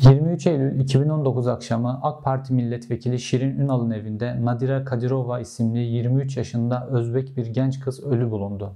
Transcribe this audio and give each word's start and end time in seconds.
23 0.00 0.46
Eylül 0.46 0.80
2019 0.80 1.46
akşamı 1.48 2.00
AK 2.02 2.24
Parti 2.24 2.52
milletvekili 2.52 3.18
Şirin 3.18 3.58
Ünal'ın 3.58 3.90
evinde 3.90 4.44
Nadira 4.44 4.84
Kadirova 4.84 5.40
isimli 5.40 5.78
23 5.78 6.36
yaşında 6.36 6.86
Özbek 6.90 7.36
bir 7.36 7.46
genç 7.46 7.80
kız 7.80 8.04
ölü 8.04 8.30
bulundu. 8.30 8.72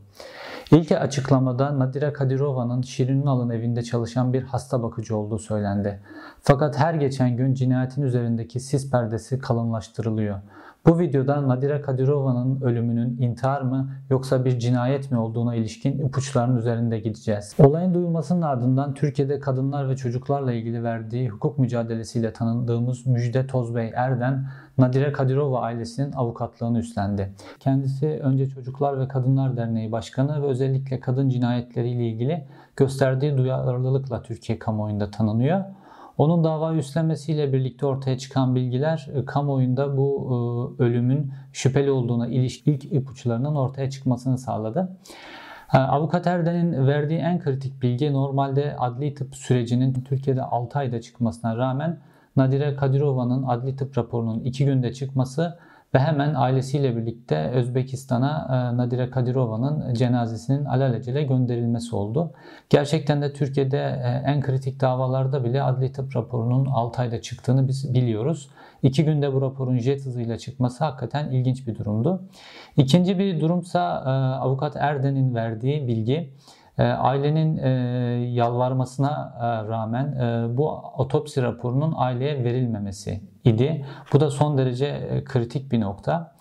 İlk 0.71 0.93
açıklamada 0.93 1.79
Nadira 1.79 2.12
Kadirova'nın 2.12 2.82
Şirin 2.82 3.22
Ünal'ın 3.22 3.50
evinde 3.50 3.82
çalışan 3.82 4.32
bir 4.32 4.43
hasta 4.43 4.82
bakıcı 4.82 5.16
olduğu 5.16 5.38
söylendi. 5.38 6.00
Fakat 6.40 6.79
her 6.79 6.95
geçen 6.95 7.36
gün 7.36 7.54
cinayetin 7.54 8.02
üzerindeki 8.02 8.61
sis 8.61 8.91
perdesi 8.91 9.39
kalınlaştırılıyor. 9.39 10.39
Bu 10.86 10.98
videoda 10.98 11.48
Nadira 11.48 11.82
Kadirova'nın 11.82 12.60
ölümünün 12.60 13.16
intihar 13.18 13.60
mı 13.60 13.90
yoksa 14.10 14.44
bir 14.44 14.58
cinayet 14.58 15.10
mi 15.10 15.18
olduğuna 15.18 15.54
ilişkin 15.54 15.98
ipuçlarının 15.98 16.56
üzerinde 16.56 16.98
gideceğiz. 16.98 17.54
Olayın 17.58 17.94
duyulmasının 17.94 18.42
ardından 18.42 18.95
Türkiye'de 18.95 19.38
kadınlar 19.38 19.88
ve 19.88 19.96
çocuklarla 19.96 20.52
ilgili 20.52 20.84
verdiği 20.84 21.28
hukuk 21.28 21.58
mücadelesiyle 21.58 22.32
tanındığımız 22.32 23.06
Müjde 23.06 23.46
Tozbey 23.46 23.92
Erden, 23.95 24.46
Nadire 24.78 25.12
Kadirova 25.12 25.60
ailesinin 25.60 26.12
avukatlığını 26.12 26.78
üstlendi. 26.78 27.32
Kendisi 27.60 28.06
önce 28.06 28.48
Çocuklar 28.48 29.01
ve 29.01 29.09
Kadınlar 29.09 29.56
Derneği 29.56 29.92
Başkanı 29.92 30.42
ve 30.42 30.46
özellikle 30.46 31.01
kadın 31.01 31.28
cinayetleriyle 31.28 32.06
ilgili 32.06 32.45
gösterdiği 32.76 33.37
duyarlılıkla 33.37 34.23
Türkiye 34.23 34.59
kamuoyunda 34.59 35.10
tanınıyor. 35.10 35.64
Onun 36.19 36.45
dava 36.45 36.75
üstlenmesiyle 36.75 37.52
birlikte 37.52 37.87
ortaya 37.87 38.19
çıkan 38.19 38.55
bilgiler 38.55 39.09
e, 39.15 39.25
kamuoyunda 39.25 39.97
bu 39.97 40.77
e, 40.79 40.83
ölümün 40.83 41.33
şüpheli 41.52 41.91
olduğuna 41.91 42.27
ilişkin 42.27 42.73
ilk 42.73 42.85
ipuçlarının 42.85 43.55
ortaya 43.55 43.91
çıkmasını 43.91 44.38
sağladı. 44.38 44.97
E, 45.75 45.79
Avukat 45.79 46.27
Erden'in 46.27 46.87
verdiği 46.87 47.19
en 47.19 47.41
kritik 47.41 47.83
bilgi 47.83 48.12
normalde 48.12 48.77
adli 48.79 49.15
tıp 49.15 49.35
sürecinin 49.37 49.93
Türkiye'de 49.93 50.43
6 50.43 50.79
ayda 50.79 51.01
çıkmasına 51.01 51.57
rağmen 51.57 52.01
Nadire 52.37 52.77
Kadirova'nın 52.77 53.43
adli 53.43 53.77
tıp 53.77 53.99
raporunun 53.99 54.41
2 54.41 54.65
günde 54.65 54.93
çıkması 54.93 55.59
ve 55.95 55.98
hemen 55.98 56.35
ailesiyle 56.35 56.96
birlikte 56.96 57.37
Özbekistan'a 57.37 58.46
e, 58.48 58.76
Nadire 58.76 59.10
Kadirova'nın 59.10 59.95
cenazesinin 59.95 60.65
alelacele 60.65 61.23
gönderilmesi 61.23 61.96
oldu. 61.96 62.32
Gerçekten 62.71 63.23
de 63.23 63.32
Türkiye'de 63.32 63.79
e, 63.79 64.31
en 64.31 64.41
kritik 64.41 64.81
davalarda 64.81 65.44
bile 65.44 65.62
adli 65.62 65.93
tıp 65.93 66.16
raporunun 66.16 66.66
6 66.66 67.03
ayda 67.03 67.20
çıktığını 67.22 67.69
biz 67.69 67.94
biliyoruz. 67.94 68.50
2 68.82 69.04
günde 69.04 69.32
bu 69.32 69.41
raporun 69.41 69.78
jet 69.78 70.06
hızıyla 70.06 70.38
çıkması 70.38 70.84
hakikaten 70.84 71.31
ilginç 71.31 71.66
bir 71.66 71.78
durumdu. 71.78 72.22
İkinci 72.76 73.19
bir 73.19 73.41
durumsa 73.41 74.03
e, 74.06 74.10
avukat 74.41 74.76
Erden'in 74.76 75.34
verdiği 75.34 75.88
bilgi 75.88 76.32
ailenin 76.78 77.56
e, 77.56 77.69
yalvarmasına 78.32 79.34
e, 79.41 79.69
rağmen 79.69 80.15
bu 80.56 80.70
otopsi 80.97 81.42
raporunun 81.42 81.94
aileye 81.97 82.44
verilmemesi 82.44 83.20
idi. 83.44 83.87
Bu 84.12 84.20
da 84.20 84.31
son 84.31 84.59
derece 84.59 85.22
kritik 85.25 85.72
bir 85.72 85.81
nokta. 85.81 86.34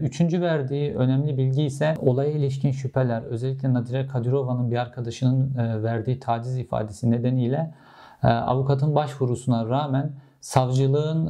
Üçüncü 0.00 0.40
verdiği 0.40 0.94
önemli 0.94 1.38
bilgi 1.38 1.62
ise 1.62 1.94
olaya 1.98 2.30
ilişkin 2.30 2.70
şüpheler 2.70 3.22
özellikle 3.22 3.74
Nadire 3.74 4.06
Kadirova'nın 4.06 4.70
bir 4.70 4.76
arkadaşının 4.76 5.54
verdiği 5.84 6.20
taciz 6.20 6.58
ifadesi 6.58 7.10
nedeniyle 7.10 7.74
avukatın 8.22 8.94
başvurusuna 8.94 9.68
rağmen 9.68 10.12
savcılığın 10.40 11.26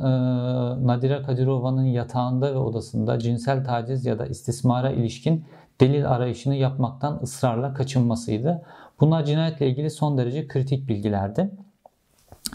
Nadire 0.87 1.23
Kadirova'nın 1.23 1.85
yatağında 1.85 2.55
ve 2.55 2.59
odasında 2.59 3.19
cinsel 3.19 3.65
taciz 3.65 4.07
ya 4.07 4.19
da 4.19 4.27
istismara 4.27 4.91
ilişkin 4.91 5.45
delil 5.81 6.11
arayışını 6.11 6.55
yapmaktan 6.55 7.21
ısrarla 7.23 7.75
kaçınmasıydı. 7.75 8.63
Bunlar 9.01 9.25
cinayetle 9.25 9.69
ilgili 9.69 9.91
son 9.91 10.19
derece 10.19 10.49
kritik 10.49 10.89
bilgilerdi. 10.89 11.51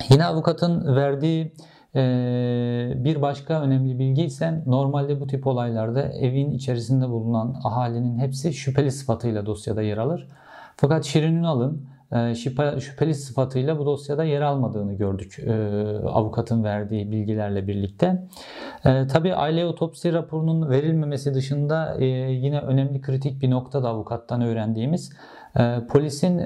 Yine 0.10 0.26
avukatın 0.26 0.96
verdiği 0.96 1.54
bir 3.04 3.22
başka 3.22 3.62
önemli 3.62 4.00
bilgi 4.00 4.24
ise 4.24 4.64
normalde 4.66 5.20
bu 5.20 5.28
tip 5.28 5.48
olaylarda 5.48 6.02
evin 6.02 6.52
içerisinde 6.52 7.10
bulunan 7.10 7.56
ahalinin 7.64 8.20
hepsi 8.20 8.54
şüpheli 8.54 8.92
sıfatıyla 8.92 9.46
dosyada 9.46 9.82
yer 9.82 9.98
alır. 9.98 10.28
Fakat 10.78 11.06
Şirin 11.06 11.36
Ünal'ın 11.36 11.86
şüpheli 12.80 13.16
sıfatıyla 13.16 13.80
bu 13.80 13.86
dosyada 13.86 14.24
yer 14.24 14.42
almadığını 14.42 14.94
gördük 14.94 15.40
avukatın 16.06 16.64
verdiği 16.64 17.12
bilgilerle 17.12 17.68
birlikte. 17.68 18.28
Tabi 18.84 19.36
aile 19.36 19.66
otopsi 19.66 20.14
raporunun 20.14 20.70
verilmemesi 20.70 21.34
dışında 21.34 21.96
yine 22.30 22.60
önemli 22.60 23.02
kritik 23.02 23.42
bir 23.42 23.50
nokta 23.50 23.84
da 23.84 23.90
avukattan 23.90 24.42
öğrendiğimiz 24.42 25.14
polisin 25.90 26.40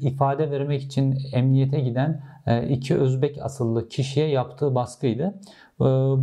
ifade 0.00 0.50
vermek 0.50 0.82
için 0.82 1.18
emniyete 1.32 1.80
giden 1.80 2.22
iki 2.68 2.96
Özbek 2.96 3.38
asıllı 3.42 3.88
kişiye 3.88 4.28
yaptığı 4.28 4.74
baskıydı. 4.74 5.34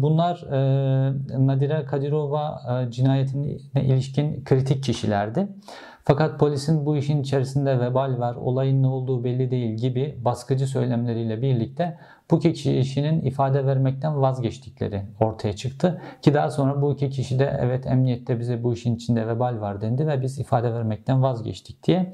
Bunlar 0.02 0.46
Nadira 1.46 1.86
Kadirova 1.86 2.62
cinayetine 2.90 3.52
ilişkin 3.76 4.44
kritik 4.44 4.84
kişilerdi. 4.84 5.48
Fakat 6.08 6.40
polisin 6.40 6.86
bu 6.86 6.98
işin 6.98 7.22
içerisinde 7.22 7.80
vebal 7.80 8.20
var, 8.20 8.36
olayın 8.36 8.84
ne 8.84 8.88
olduğu 8.88 9.24
belli 9.24 9.52
değil 9.52 9.76
gibi 9.76 10.20
baskıcı 10.26 10.68
söylemleriyle 10.68 11.42
birlikte 11.42 11.98
bu 12.32 12.38
iki 12.38 12.54
kişinin 12.54 13.22
ifade 13.22 13.66
vermekten 13.66 14.22
vazgeçtikleri 14.22 15.02
ortaya 15.20 15.54
çıktı. 15.54 16.02
Ki 16.22 16.34
daha 16.34 16.52
sonra 16.52 16.82
bu 16.82 16.94
iki 16.94 17.10
kişi 17.10 17.40
de 17.40 17.58
evet 17.62 17.88
emniyette 17.88 18.40
bize 18.40 18.64
bu 18.64 18.74
işin 18.74 18.96
içinde 18.96 19.28
vebal 19.28 19.62
var 19.62 19.82
dendi 19.82 20.08
ve 20.08 20.22
biz 20.22 20.40
ifade 20.40 20.74
vermekten 20.74 21.24
vazgeçtik 21.24 21.84
diye 21.84 22.14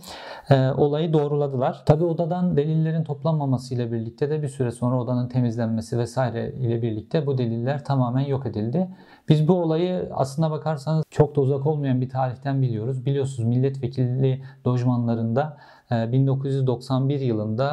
e, 0.49 0.69
olayı 0.69 1.13
doğruladılar. 1.13 1.83
Tabi 1.85 2.03
odadan 2.03 2.57
delillerin 2.57 3.03
toplanmaması 3.03 3.75
ile 3.75 3.91
birlikte 3.91 4.29
de 4.29 4.41
bir 4.41 4.47
süre 4.47 4.71
sonra 4.71 5.01
odanın 5.01 5.29
temizlenmesi 5.29 5.97
vesaire 5.97 6.51
ile 6.51 6.81
birlikte 6.81 7.25
bu 7.25 7.37
deliller 7.37 7.85
tamamen 7.85 8.25
yok 8.25 8.45
edildi. 8.45 8.87
Biz 9.31 9.47
bu 9.47 9.53
olayı 9.53 10.09
aslına 10.13 10.51
bakarsanız 10.51 11.03
çok 11.09 11.35
da 11.35 11.41
uzak 11.41 11.65
olmayan 11.65 12.01
bir 12.01 12.09
tarihten 12.09 12.61
biliyoruz. 12.61 13.05
Biliyorsunuz 13.05 13.49
milletvekilliği 13.49 14.43
lojmanlarında 14.67 15.57
1991 15.91 17.21
e, 17.21 17.25
yılında 17.25 17.67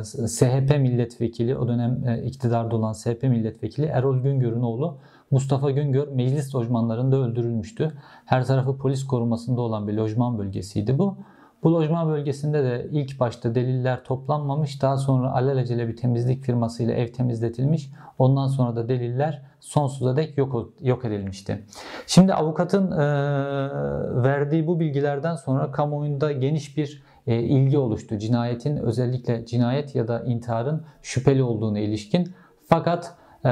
e, 0.00 0.28
SHP 0.28 0.78
milletvekili, 0.78 1.56
o 1.56 1.68
dönem 1.68 2.08
e, 2.08 2.22
iktidarda 2.22 2.76
olan 2.76 2.92
SHP 2.92 3.22
milletvekili 3.22 3.86
Erol 3.86 4.18
Güngör'ün 4.18 4.60
oğlu 4.60 4.98
Mustafa 5.30 5.70
Güngör 5.70 6.08
meclis 6.08 6.54
lojmanlarında 6.54 7.16
öldürülmüştü. 7.16 7.92
Her 8.24 8.46
tarafı 8.46 8.78
polis 8.78 9.06
korumasında 9.06 9.60
olan 9.60 9.88
bir 9.88 9.94
lojman 9.94 10.38
bölgesiydi 10.38 10.98
bu. 10.98 11.16
Bu 11.62 11.74
lojman 11.74 12.08
bölgesinde 12.08 12.64
de 12.64 12.88
ilk 12.90 13.20
başta 13.20 13.54
deliller 13.54 14.04
toplanmamış. 14.04 14.82
Daha 14.82 14.96
sonra 14.96 15.32
alelacele 15.32 15.88
bir 15.88 15.96
temizlik 15.96 16.44
firmasıyla 16.44 16.94
ev 16.94 17.08
temizletilmiş. 17.08 17.90
Ondan 18.18 18.46
sonra 18.46 18.76
da 18.76 18.88
deliller 18.88 19.42
sonsuza 19.60 20.16
dek 20.16 20.38
yok, 20.38 20.72
yok 20.80 21.04
edilmişti. 21.04 21.64
Şimdi 22.06 22.34
avukatın 22.34 22.90
e, 22.90 22.98
verdiği 24.22 24.66
bu 24.66 24.80
bilgilerden 24.80 25.34
sonra 25.34 25.70
kamuoyunda 25.70 26.32
geniş 26.32 26.76
bir 26.76 27.02
e, 27.26 27.36
ilgi 27.36 27.78
oluştu. 27.78 28.18
Cinayetin 28.18 28.76
özellikle 28.76 29.46
cinayet 29.46 29.94
ya 29.94 30.08
da 30.08 30.24
intiharın 30.24 30.82
şüpheli 31.02 31.42
olduğunu 31.42 31.78
ilişkin. 31.78 32.34
Fakat 32.68 33.14
e, 33.44 33.48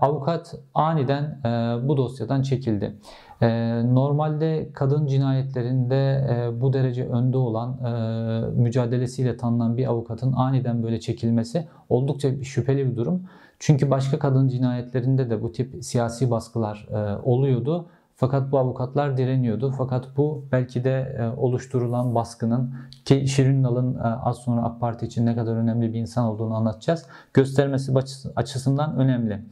avukat 0.00 0.54
aniden 0.74 1.22
e, 1.44 1.48
bu 1.88 1.96
dosyadan 1.96 2.42
çekildi. 2.42 2.96
E, 3.42 3.48
normalde 3.94 4.70
kadın 4.72 5.06
cinayetlerinde 5.06 6.26
e, 6.30 6.60
bu 6.60 6.72
derece 6.72 7.08
önde 7.08 7.38
olan 7.38 7.78
e, 7.84 8.60
mücadelesiyle 8.60 9.36
tanınan 9.36 9.76
bir 9.76 9.86
avukatın 9.86 10.32
aniden 10.32 10.82
böyle 10.82 11.00
çekilmesi 11.00 11.68
oldukça 11.88 12.42
şüpheli 12.42 12.90
bir 12.90 12.96
durum. 12.96 13.22
Çünkü 13.58 13.90
başka 13.90 14.18
kadın 14.18 14.48
cinayetlerinde 14.48 15.30
de 15.30 15.42
bu 15.42 15.52
tip 15.52 15.84
siyasi 15.84 16.30
baskılar 16.30 16.88
oluyordu 17.24 17.88
fakat 18.16 18.52
bu 18.52 18.58
avukatlar 18.58 19.16
direniyordu. 19.16 19.74
Fakat 19.78 20.16
bu 20.16 20.48
belki 20.52 20.84
de 20.84 21.16
e, 21.18 21.40
oluşturulan 21.40 22.14
baskının 22.14 22.74
ki 23.04 23.28
Şirin 23.28 23.62
Nal'ın 23.62 23.94
e, 23.94 24.02
az 24.02 24.36
sonra 24.36 24.62
AK 24.62 24.80
Parti 24.80 25.06
için 25.06 25.26
ne 25.26 25.34
kadar 25.34 25.56
önemli 25.56 25.92
bir 25.92 25.98
insan 25.98 26.24
olduğunu 26.24 26.54
anlatacağız. 26.54 27.06
Göstermesi 27.34 27.92
açısından 28.36 28.96
önemli. 28.96 29.42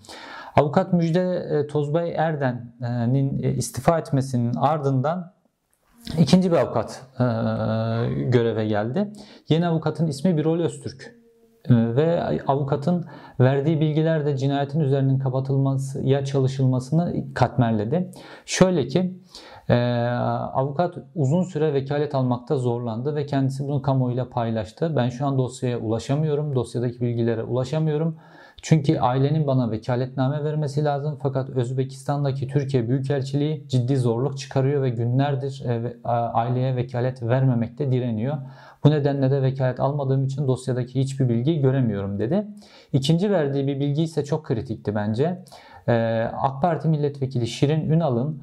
Avukat 0.57 0.93
Müjde 0.93 1.35
e, 1.51 1.67
Tozbay 1.67 2.15
Erden'in 2.17 3.39
istifa 3.39 3.99
etmesinin 3.99 4.55
ardından 4.55 5.33
ikinci 6.19 6.53
bir 6.53 6.57
avukat 6.57 7.07
göreve 8.29 8.67
geldi. 8.67 9.13
Yeni 9.49 9.67
avukatın 9.67 10.07
ismi 10.07 10.37
Birol 10.37 10.61
Öztürk. 10.61 11.24
Ee, 11.71 11.97
ve 11.97 12.23
avukatın 12.47 13.05
verdiği 13.41 13.81
bilgiler 13.81 14.27
de 14.27 14.37
cinayetin 14.37 14.81
üzerinin 14.81 15.19
kapatılması 15.19 16.03
ya 16.03 16.25
çalışılmasını 16.25 17.35
katmerledi. 17.35 18.11
Şöyle 18.47 18.87
ki 18.87 19.15
e, 19.69 19.75
avukat 20.55 20.95
uzun 21.15 21.43
süre 21.43 21.75
vekalet 21.75 22.15
almakta 22.15 22.57
zorlandı 22.57 23.15
ve 23.15 23.27
kendisi 23.27 23.65
bunu 23.65 23.83
kamuoyuyla 23.83 24.29
paylaştı. 24.29 24.93
Ben 24.97 25.09
şu 25.09 25.27
an 25.27 25.39
dosyaya 25.39 25.79
ulaşamıyorum, 25.79 26.55
dosyadaki 26.55 27.01
bilgilere 27.01 27.43
ulaşamıyorum. 27.43 28.19
Çünkü 28.67 28.99
ailenin 28.99 29.47
bana 29.47 29.71
vekaletname 29.71 30.45
vermesi 30.45 30.85
lazım 30.85 31.19
fakat 31.23 31.51
Özbekistan'daki 31.51 32.49
Türkiye 32.49 32.89
Büyükelçiliği 32.89 33.69
ciddi 33.69 33.97
zorluk 33.97 34.39
çıkarıyor 34.39 34.83
ve 34.83 34.91
günlerdir 34.91 35.63
e, 35.65 35.97
aileye 36.05 36.77
vekalet 36.77 37.23
vermemekte 37.23 37.93
direniyor. 37.93 38.37
Bu 38.85 38.91
nedenle 38.91 39.31
de 39.31 39.43
vekalet 39.43 39.81
almadığım 39.81 40.25
için 40.25 40.49
dosyadaki 40.49 41.01
hiçbir 41.01 41.29
bilgi 41.29 41.61
göremiyorum 41.61 42.19
dedi. 42.19 42.47
İkinci 42.93 43.31
verdiği 43.31 43.67
bir 43.67 43.81
bilgi 43.81 44.03
ise 44.03 44.25
çok 44.25 44.45
kritikti 44.45 44.95
bence. 44.95 45.45
E, 45.89 45.93
AK 46.33 46.63
Parti 46.63 46.89
milletvekili 46.89 47.47
Şirin 47.47 47.91
Ünal'ın 47.91 48.43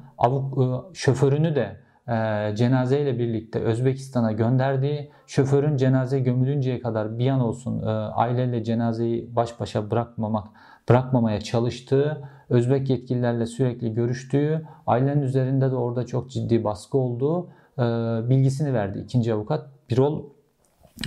şoförünü 0.92 1.54
de 1.54 1.76
e, 2.08 2.12
cenazeyle 2.56 3.18
birlikte 3.18 3.58
Özbekistan'a 3.58 4.32
gönderdiği, 4.32 5.10
şoförün 5.26 5.76
cenaze 5.76 6.20
gömülünceye 6.20 6.80
kadar 6.80 7.18
bir 7.18 7.28
an 7.28 7.40
olsun 7.40 7.82
e, 7.82 7.90
aileyle 7.90 8.64
cenazeyi 8.64 9.36
baş 9.36 9.60
başa 9.60 9.90
bırakmamak 9.90 10.48
bırakmamaya 10.88 11.40
çalıştığı, 11.40 12.28
Özbek 12.48 12.90
yetkililerle 12.90 13.46
sürekli 13.46 13.94
görüştüğü, 13.94 14.66
ailenin 14.86 15.22
üzerinde 15.22 15.70
de 15.70 15.76
orada 15.76 16.06
çok 16.06 16.30
ciddi 16.30 16.64
baskı 16.64 16.98
olduğu 16.98 17.48
e, 17.78 17.82
bilgisini 18.28 18.74
verdi 18.74 18.98
ikinci 18.98 19.34
avukat 19.34 19.66
Birol 19.90 20.22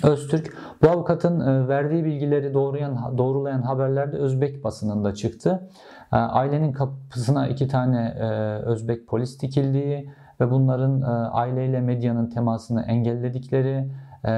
Öztürk. 0.03 0.57
Bu 0.81 0.89
avukatın 0.89 1.39
e, 1.39 1.67
verdiği 1.67 2.05
bilgileri 2.05 2.53
doğruyan, 2.53 3.17
doğrulayan 3.17 3.61
haberlerde 3.61 4.17
Özbek 4.17 4.63
basınında 4.63 5.13
çıktı. 5.13 5.69
E, 6.13 6.15
ailenin 6.15 6.71
kapısına 6.71 7.47
iki 7.47 7.67
tane 7.67 8.15
e, 8.19 8.25
Özbek 8.65 9.07
polis 9.07 9.41
dikildiği, 9.41 10.09
ve 10.41 10.51
bunların 10.51 11.01
e, 11.01 11.05
aileyle 11.29 11.81
medyanın 11.81 12.29
temasını 12.29 12.81
engelledikleri 12.81 13.89
e, 14.23 14.33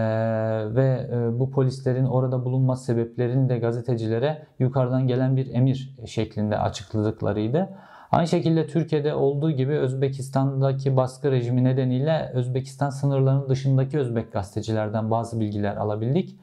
ve 0.75 1.07
e, 1.11 1.39
bu 1.39 1.51
polislerin 1.51 2.05
orada 2.05 2.45
bulunma 2.45 2.75
sebeplerini 2.75 3.49
de 3.49 3.57
gazetecilere 3.59 4.45
yukarıdan 4.59 5.07
gelen 5.07 5.37
bir 5.37 5.53
emir 5.53 5.95
şeklinde 6.05 6.57
açıkladıklarıydı. 6.57 7.69
Aynı 8.11 8.27
şekilde 8.27 8.67
Türkiye'de 8.67 9.13
olduğu 9.13 9.51
gibi 9.51 9.73
Özbekistan'daki 9.73 10.97
baskı 10.97 11.31
rejimi 11.31 11.63
nedeniyle 11.63 12.31
Özbekistan 12.33 12.89
sınırlarının 12.89 13.49
dışındaki 13.49 13.99
Özbek 13.99 14.33
gazetecilerden 14.33 15.11
bazı 15.11 15.39
bilgiler 15.39 15.77
alabildik. 15.77 16.35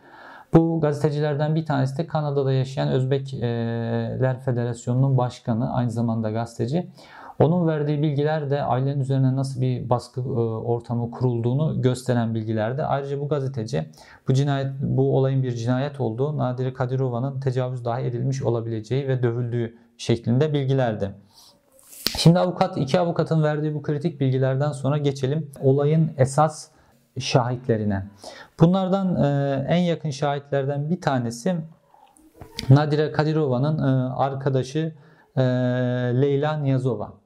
Bu 0.55 0.81
gazetecilerden 0.81 1.55
bir 1.55 1.67
tanesi 1.67 1.99
de 1.99 2.07
Kanada'da 2.07 2.53
yaşayan 2.53 2.89
Özbekler 2.89 4.41
Federasyonu'nun 4.41 5.19
başkanı, 5.19 5.75
aynı 5.75 5.91
zamanda 5.91 6.31
gazeteci. 6.31 6.89
Onun 7.39 7.67
verdiği 7.67 8.03
bilgiler 8.03 8.51
de 8.51 8.63
ailenin 8.63 9.01
üzerine 9.01 9.37
nasıl 9.37 9.61
bir 9.61 9.91
baskı 9.91 10.21
e, 10.21 10.25
ortamı 10.25 11.11
kurulduğunu 11.11 11.83
gösteren 11.83 12.35
bilgilerde. 12.35 12.87
Ayrıca 12.87 13.21
bu 13.21 13.29
gazeteci 13.29 13.89
bu 14.29 14.35
cinayet 14.35 14.71
bu 14.81 15.17
olayın 15.17 15.43
bir 15.43 15.53
cinayet 15.53 16.01
olduğu, 16.01 16.39
Nadire 16.39 16.73
Kadirova'nın 16.73 17.41
tecavüz 17.41 17.85
dahi 17.85 18.03
edilmiş 18.03 18.43
olabileceği 18.43 19.09
ve 19.09 19.23
dövüldüğü 19.23 19.79
şeklinde 19.99 20.53
bilgilerdi. 20.53 21.11
Şimdi 22.19 22.39
avukat 22.39 22.77
iki 22.77 23.01
avukatın 23.01 23.43
verdiği 23.43 23.75
bu 23.75 23.83
kritik 23.83 24.21
bilgilerden 24.21 24.73
sonra 24.73 24.99
geçelim 24.99 25.51
olayın 25.61 26.11
esas 26.19 26.69
şahitlerine. 27.19 28.07
Bunlardan 28.61 29.25
e, 29.25 29.67
en 29.69 29.83
yakın 29.83 30.11
şahitlerden 30.11 30.91
bir 30.91 31.01
tanesi 31.01 31.57
Nadire 32.71 33.13
Kadirova'nın 33.13 33.79
e, 33.79 34.13
arkadaşı 34.15 34.95
Leyla 36.21 36.57
Niyazova. 36.57 37.24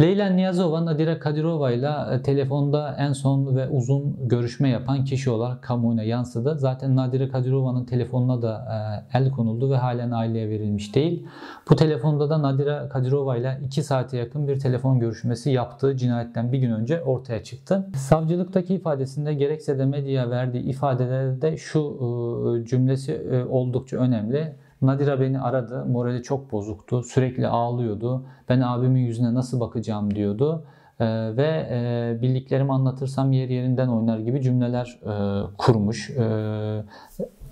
Leyla 0.00 0.30
Niyazova 0.30 0.84
Nadire 0.84 1.18
Kadirova 1.18 1.72
ile 1.72 1.90
e, 2.12 2.22
telefonda 2.22 2.96
en 2.98 3.12
son 3.12 3.56
ve 3.56 3.68
uzun 3.68 4.28
görüşme 4.28 4.68
yapan 4.68 5.04
kişi 5.04 5.30
olarak 5.30 5.62
kamuoyuna 5.62 6.02
yansıdı. 6.02 6.58
Zaten 6.58 6.96
Nadire 6.96 7.28
Kadirova'nın 7.28 7.84
telefonuna 7.84 8.42
da 8.42 8.68
e, 9.12 9.18
el 9.18 9.30
konuldu 9.30 9.70
ve 9.70 9.76
halen 9.76 10.10
aileye 10.10 10.48
verilmiş 10.48 10.94
değil. 10.94 11.26
Bu 11.70 11.76
telefonda 11.76 12.30
da 12.30 12.42
Nadire 12.42 12.88
Kadirova 12.88 13.36
ile 13.36 13.60
2 13.64 13.82
saate 13.82 14.16
yakın 14.16 14.48
bir 14.48 14.60
telefon 14.60 15.00
görüşmesi 15.00 15.50
yaptığı 15.50 15.96
cinayetten 15.96 16.52
bir 16.52 16.58
gün 16.58 16.70
önce 16.70 17.02
ortaya 17.02 17.42
çıktı. 17.42 17.86
Savcılıktaki 17.96 18.74
ifadesinde 18.74 19.34
gerekse 19.34 19.78
de 19.78 19.84
medya 19.84 20.30
verdiği 20.30 20.62
ifadelerde 20.62 21.56
şu 21.56 21.80
e, 21.80 22.66
cümlesi 22.66 23.44
oldukça 23.50 23.96
önemli. 23.96 24.56
Nadira 24.82 25.20
beni 25.20 25.40
aradı. 25.40 25.84
Morali 25.84 26.22
çok 26.22 26.52
bozuktu. 26.52 27.02
Sürekli 27.02 27.48
ağlıyordu. 27.48 28.26
Ben 28.48 28.60
abimin 28.60 29.00
yüzüne 29.00 29.34
nasıl 29.34 29.60
bakacağım 29.60 30.14
diyordu. 30.14 30.64
Ee, 31.00 31.36
ve 31.36 31.66
e, 31.70 32.22
bildiklerimi 32.22 32.72
anlatırsam 32.72 33.32
yer 33.32 33.48
yerinden 33.48 33.88
oynar 33.88 34.18
gibi 34.18 34.42
cümleler 34.42 34.98
e, 35.02 35.42
kurmuş 35.58 36.10
e, 36.10 36.24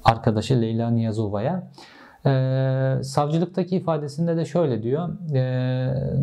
arkadaşı 0.05 0.61
Leyla 0.63 0.91
Niyazova'ya. 0.91 1.71
Ee, 2.27 2.99
savcılıktaki 3.03 3.77
ifadesinde 3.77 4.37
de 4.37 4.45
şöyle 4.45 4.83
diyor. 4.83 5.09
E, 5.35 5.43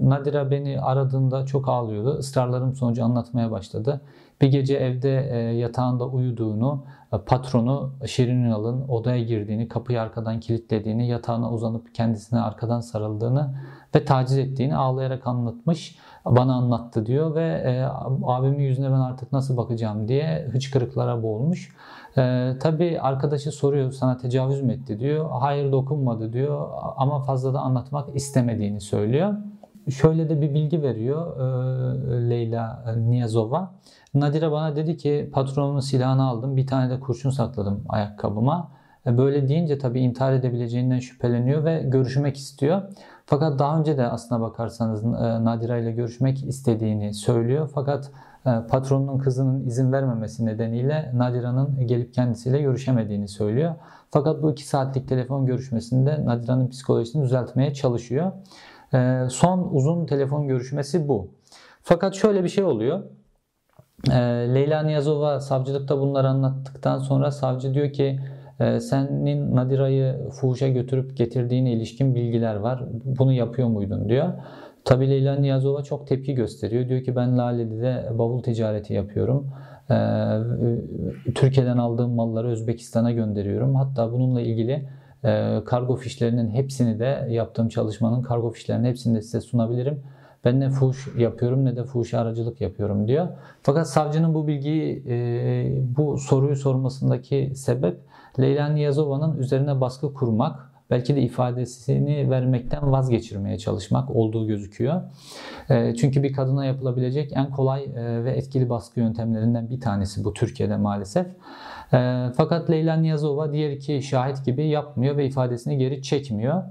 Nadira 0.04 0.52
beni 0.52 0.82
aradığında 0.82 1.46
çok 1.46 1.70
ağlıyordu. 1.70 2.20
Israrlarım 2.20 2.76
sonucu 2.76 3.04
anlatmaya 3.04 3.52
başladı. 3.52 4.02
Bir 4.42 4.48
gece 4.48 4.76
evde 4.76 5.30
e, 5.32 5.38
yatağında 5.38 6.08
uyuduğunu, 6.08 6.84
e, 6.86 7.01
patronu 7.18 7.94
Şirin 8.06 8.44
Ünal'ın 8.44 8.88
odaya 8.88 9.24
girdiğini, 9.24 9.68
kapıyı 9.68 10.02
arkadan 10.02 10.40
kilitlediğini, 10.40 11.08
yatağına 11.08 11.52
uzanıp 11.52 11.96
kendisine 11.96 12.40
arkadan 12.40 12.80
sarıldığını 12.80 13.56
ve 13.96 14.06
taciz 14.06 14.38
ettiğini 14.38 14.76
ağlayarak 14.76 15.28
anlatmış. 15.28 15.98
Bana 16.26 16.56
anlattı 16.56 17.06
diyor 17.06 17.36
ve 17.36 17.44
e, 17.44 17.84
abimin 18.26 18.60
yüzüne 18.60 18.88
ben 18.88 19.00
artık 19.00 19.32
nasıl 19.32 19.58
bakacağım 19.58 20.08
diye 20.08 20.50
hıçkırıklara 20.52 21.24
boğulmuş. 21.24 21.76
E, 22.18 22.54
tabii 22.60 23.00
arkadaşı 23.02 23.52
soruyor 23.52 23.92
sana 23.92 24.18
tecavüz 24.18 24.62
mü 24.62 24.74
etti 24.74 25.00
diyor. 25.00 25.30
Hayır 25.40 25.72
dokunmadı 25.72 26.34
diyor 26.34 26.70
ama 26.98 27.20
fazla 27.20 27.54
da 27.54 27.60
anlatmak 27.60 28.16
istemediğini 28.16 28.82
söylüyor. 28.82 29.34
Şöyle 29.90 30.30
de 30.30 30.42
bir 30.42 30.54
bilgi 30.54 30.84
veriyor 30.84 31.38
e, 31.38 32.30
Leyla 32.30 32.96
Niyazova. 32.98 33.72
Nadire 34.14 34.52
bana 34.52 34.76
dedi 34.76 34.98
ki 34.98 35.30
patronumun 35.34 35.80
silahını 35.80 36.24
aldım 36.28 36.58
bir 36.58 36.68
tane 36.68 36.90
de 36.90 37.00
kurşun 37.00 37.30
sakladım 37.30 37.84
ayakkabıma. 37.90 38.72
E, 39.06 39.18
böyle 39.18 39.48
deyince 39.48 39.78
tabii 39.78 40.00
intihar 40.00 40.34
edebileceğinden 40.34 41.00
şüpheleniyor 41.00 41.66
ve 41.66 41.84
görüşmek 41.86 42.38
istiyor. 42.38 42.82
Fakat 43.26 43.60
daha 43.60 43.80
önce 43.80 43.98
de 43.98 44.08
aslına 44.08 44.42
bakarsanız 44.42 45.04
e, 45.04 45.08
Nadire 45.44 45.82
ile 45.82 45.92
görüşmek 45.92 46.44
istediğini 46.48 47.14
söylüyor. 47.14 47.70
Fakat 47.74 48.12
e, 48.46 48.50
patronunun 48.70 49.18
kızının 49.18 49.66
izin 49.66 49.92
vermemesi 49.92 50.46
nedeniyle 50.46 51.12
Nadire'nin 51.16 51.88
gelip 51.88 52.14
kendisiyle 52.14 52.62
görüşemediğini 52.62 53.28
söylüyor. 53.28 53.76
Fakat 54.10 54.44
bu 54.44 54.52
iki 54.52 54.68
saatlik 54.68 55.08
telefon 55.08 55.46
görüşmesinde 55.46 56.26
Nadire'nin 56.26 56.70
psikolojisini 56.70 57.24
düzeltmeye 57.24 57.74
çalışıyor. 57.74 58.32
Son 59.30 59.70
uzun 59.72 60.06
telefon 60.06 60.48
görüşmesi 60.48 61.08
bu. 61.08 61.28
Fakat 61.84 62.16
şöyle 62.16 62.44
bir 62.44 62.50
şey 62.50 62.64
oluyor. 62.64 63.04
E, 64.10 64.14
Leyla 64.54 64.84
Niyazova 64.84 65.40
savcılıkta 65.40 66.00
bunları 66.00 66.28
anlattıktan 66.28 67.00
sonra 67.00 67.32
savcı 67.32 67.74
diyor 67.74 67.94
ki 67.94 68.20
e, 68.60 68.80
senin 68.80 69.56
Nadira'yı 69.56 70.30
fuhuşa 70.30 70.68
götürüp 70.68 71.18
getirdiğine 71.18 71.74
ilişkin 71.74 72.16
bilgiler 72.16 72.56
var. 72.56 72.84
Bunu 73.04 73.34
yapıyor 73.34 73.68
muydun 73.68 74.10
diyor. 74.10 74.34
Tabi 74.86 75.10
Leyla 75.10 75.36
Niyazova 75.36 75.84
çok 75.84 76.08
tepki 76.08 76.34
gösteriyor. 76.34 76.90
Diyor 76.90 77.04
ki 77.04 77.16
ben 77.16 77.38
Laleli'de 77.38 78.10
bavul 78.18 78.44
ticareti 78.44 78.94
yapıyorum. 78.94 79.52
Ee, 79.92 81.34
Türkiye'den 81.36 81.78
aldığım 81.78 82.12
malları 82.12 82.48
Özbekistan'a 82.48 83.12
gönderiyorum. 83.12 83.76
Hatta 83.76 84.12
bununla 84.12 84.42
ilgili 84.42 84.90
e, 85.24 85.62
kargo 85.66 85.96
fişlerinin 85.96 86.50
hepsini 86.50 87.00
de 87.00 87.28
yaptığım 87.30 87.70
çalışmanın 87.70 88.22
kargo 88.22 88.52
fişlerinin 88.52 88.88
hepsini 88.90 89.18
de 89.18 89.22
size 89.22 89.42
sunabilirim. 89.42 90.04
Ben 90.46 90.60
ne 90.60 90.70
fuhuş 90.70 91.08
yapıyorum 91.18 91.66
ne 91.66 91.76
de 91.76 91.84
fuhuş 91.84 92.14
aracılık 92.14 92.62
yapıyorum 92.62 93.08
diyor. 93.08 93.28
Fakat 93.62 93.90
savcının 93.90 94.34
bu 94.34 94.48
bilgiyi, 94.48 95.04
e, 95.08 95.16
bu 95.98 96.18
soruyu 96.18 96.56
sormasındaki 96.56 97.52
sebep 97.56 97.98
Leyla 98.40 98.70
Niyazova'nın 98.70 99.38
üzerine 99.38 99.82
baskı 99.82 100.14
kurmak, 100.14 100.72
belki 100.90 101.16
de 101.16 101.22
ifadesini 101.22 102.30
vermekten 102.30 102.92
vazgeçirmeye 102.92 103.58
çalışmak 103.58 104.16
olduğu 104.16 104.48
gözüküyor. 104.48 105.02
E, 105.70 105.96
çünkü 105.96 106.24
bir 106.24 106.34
kadına 106.34 106.66
yapılabilecek 106.66 107.32
en 107.36 107.52
kolay 107.52 107.84
e, 107.84 108.24
ve 108.24 108.32
etkili 108.32 108.70
baskı 108.70 109.00
yöntemlerinden 109.00 109.70
bir 109.70 109.80
tanesi 109.80 110.24
bu 110.24 110.34
Türkiye'de 110.34 110.78
maalesef. 110.78 111.28
Fakat 112.38 112.70
Leyla 112.70 112.96
Niyazova 112.96 113.54
diğer 113.54 113.70
iki 113.70 114.02
şahit 114.02 114.46
gibi 114.46 114.68
yapmıyor 114.68 115.18
ve 115.18 115.26
ifadesini 115.26 115.78
geri 115.78 116.04
çekmiyor. 116.04 116.64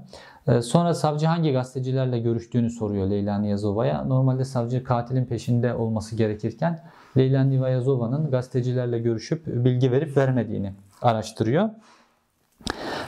Ee, 0.47 0.61
sonra 0.61 0.93
savcı 0.93 1.27
hangi 1.27 1.51
gazetecilerle 1.51 2.19
görüştüğünü 2.19 2.69
soruyor 2.69 3.09
Leyla 3.09 3.37
Niyazova'ya. 3.37 4.03
Normalde 4.03 4.45
savcı 4.45 4.83
katilin 4.83 5.25
peşinde 5.25 5.73
olması 5.73 6.15
gerekirken 6.15 6.79
Leyla 7.17 7.43
Niyazova'nın 7.43 8.31
gazetecilerle 8.31 8.99
görüşüp 8.99 9.47
bilgi 9.47 9.91
verip 9.91 10.17
vermediğini 10.17 10.73
araştırıyor. 11.01 11.69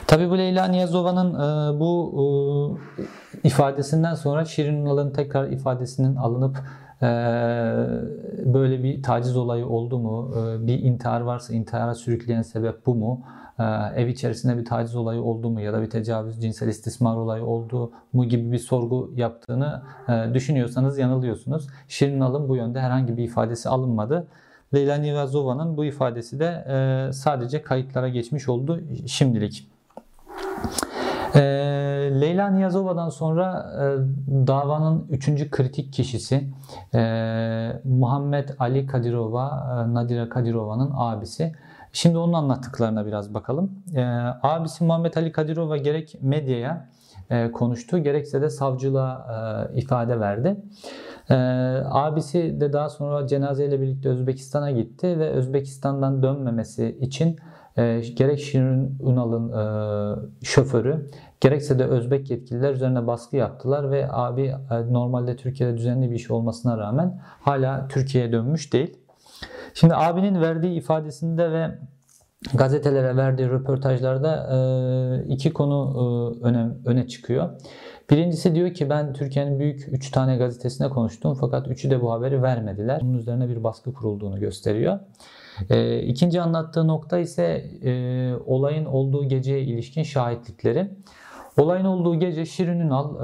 Tabi 0.06 0.30
bu 0.30 0.38
Leyla 0.38 0.66
Niyazova'nın 0.66 1.34
e, 1.34 1.80
bu 1.80 2.78
e, 2.98 3.48
ifadesinden 3.48 4.14
sonra 4.14 4.44
Şirin 4.44 4.82
Ünal'ın 4.82 5.10
tekrar 5.10 5.48
ifadesinin 5.48 6.16
alınıp 6.16 6.56
e, 6.56 6.83
böyle 8.44 8.82
bir 8.82 9.02
taciz 9.02 9.36
olayı 9.36 9.66
oldu 9.66 9.98
mu, 9.98 10.34
bir 10.66 10.78
intihar 10.82 11.20
varsa 11.20 11.54
intihara 11.54 11.94
sürükleyen 11.94 12.42
sebep 12.42 12.86
bu 12.86 12.94
mu, 12.94 13.22
ev 13.96 14.06
içerisinde 14.06 14.58
bir 14.58 14.64
taciz 14.64 14.96
olayı 14.96 15.22
oldu 15.22 15.50
mu 15.50 15.60
ya 15.60 15.72
da 15.72 15.82
bir 15.82 15.90
tecavüz, 15.90 16.42
cinsel 16.42 16.68
istismar 16.68 17.16
olayı 17.16 17.44
oldu 17.44 17.92
mu 18.12 18.24
gibi 18.24 18.52
bir 18.52 18.58
sorgu 18.58 19.12
yaptığını 19.16 19.82
düşünüyorsanız 20.34 20.98
yanılıyorsunuz. 20.98 21.66
Şirin 21.88 22.16
Ünal'ın 22.16 22.48
bu 22.48 22.56
yönde 22.56 22.80
herhangi 22.80 23.16
bir 23.16 23.24
ifadesi 23.24 23.68
alınmadı. 23.68 24.26
Leyla 24.74 24.96
Nivazova'nın 24.96 25.76
bu 25.76 25.84
ifadesi 25.84 26.40
de 26.40 26.64
sadece 27.12 27.62
kayıtlara 27.62 28.08
geçmiş 28.08 28.48
oldu 28.48 28.80
şimdilik. 29.06 29.68
E, 31.34 31.40
Leyla 32.20 32.50
Niyazova'dan 32.50 33.08
sonra 33.08 33.72
e, 33.80 33.84
davanın 34.46 35.06
üçüncü 35.10 35.50
kritik 35.50 35.92
kişisi 35.92 36.48
e, 36.94 37.00
Muhammed 37.84 38.48
Ali 38.58 38.86
Kadirova, 38.86 39.66
e, 39.90 39.94
Nadira 39.94 40.28
Kadirova'nın 40.28 40.90
abisi. 40.94 41.52
Şimdi 41.92 42.18
onun 42.18 42.32
anlattıklarına 42.32 43.06
biraz 43.06 43.34
bakalım. 43.34 43.72
E, 43.94 44.04
abisi 44.42 44.84
Muhammed 44.84 45.14
Ali 45.14 45.32
Kadirova 45.32 45.76
gerek 45.76 46.18
medyaya 46.20 46.88
e, 47.30 47.52
konuştu, 47.52 47.98
gerekse 47.98 48.42
de 48.42 48.50
savcılığa 48.50 49.26
e, 49.74 49.80
ifade 49.80 50.20
verdi. 50.20 50.56
E, 51.30 51.34
abisi 51.84 52.60
de 52.60 52.72
daha 52.72 52.88
sonra 52.88 53.26
cenazeyle 53.26 53.80
birlikte 53.80 54.08
Özbekistan'a 54.08 54.70
gitti 54.70 55.18
ve 55.18 55.30
Özbekistan'dan 55.30 56.22
dönmemesi 56.22 56.98
için 57.00 57.36
e, 57.76 58.00
gerek 58.16 58.40
Şirin 58.40 58.98
Ünal'ın 59.02 59.48
e, 59.52 59.64
şoförü 60.42 61.10
gerekse 61.40 61.78
de 61.78 61.84
Özbek 61.84 62.30
yetkililer 62.30 62.74
üzerine 62.74 63.06
baskı 63.06 63.36
yaptılar 63.36 63.90
ve 63.90 64.08
abi 64.10 64.42
e, 64.42 64.92
normalde 64.92 65.36
Türkiye'de 65.36 65.76
düzenli 65.76 66.10
bir 66.10 66.14
iş 66.14 66.30
olmasına 66.30 66.78
rağmen 66.78 67.20
hala 67.40 67.88
Türkiye'ye 67.88 68.32
dönmüş 68.32 68.72
değil. 68.72 68.96
Şimdi 69.74 69.94
abinin 69.94 70.40
verdiği 70.40 70.78
ifadesinde 70.78 71.52
ve 71.52 71.78
gazetelere 72.54 73.16
verdiği 73.16 73.48
röportajlarda 73.48 74.48
e, 74.52 74.58
iki 75.28 75.52
konu 75.52 75.92
e, 76.42 76.44
öne, 76.46 76.68
öne 76.86 77.08
çıkıyor. 77.08 77.50
Birincisi 78.10 78.54
diyor 78.54 78.74
ki 78.74 78.90
ben 78.90 79.12
Türkiye'nin 79.12 79.58
büyük 79.58 79.88
3 79.92 80.10
tane 80.10 80.36
gazetesine 80.36 80.88
konuştum 80.88 81.36
fakat 81.40 81.68
üçü 81.68 81.90
de 81.90 82.02
bu 82.02 82.12
haberi 82.12 82.42
vermediler. 82.42 83.00
Bunun 83.02 83.18
üzerine 83.18 83.48
bir 83.48 83.64
baskı 83.64 83.92
kurulduğunu 83.92 84.40
gösteriyor. 84.40 84.98
E, 85.70 86.02
ikinci 86.02 86.40
anlattığı 86.40 86.88
nokta 86.88 87.18
ise 87.18 87.44
e, 87.84 88.34
olayın 88.46 88.84
olduğu 88.84 89.24
geceye 89.24 89.62
ilişkin 89.62 90.02
şahitlikleri. 90.02 90.90
Olayın 91.58 91.84
olduğu 91.84 92.18
gece 92.18 92.44
Şirin 92.46 92.80
Ünal 92.80 93.14
e, 93.14 93.18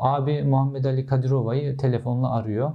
abi 0.00 0.42
Muhammed 0.42 0.84
Ali 0.84 1.06
Kadirova'yı 1.06 1.76
telefonla 1.76 2.34
arıyor 2.34 2.72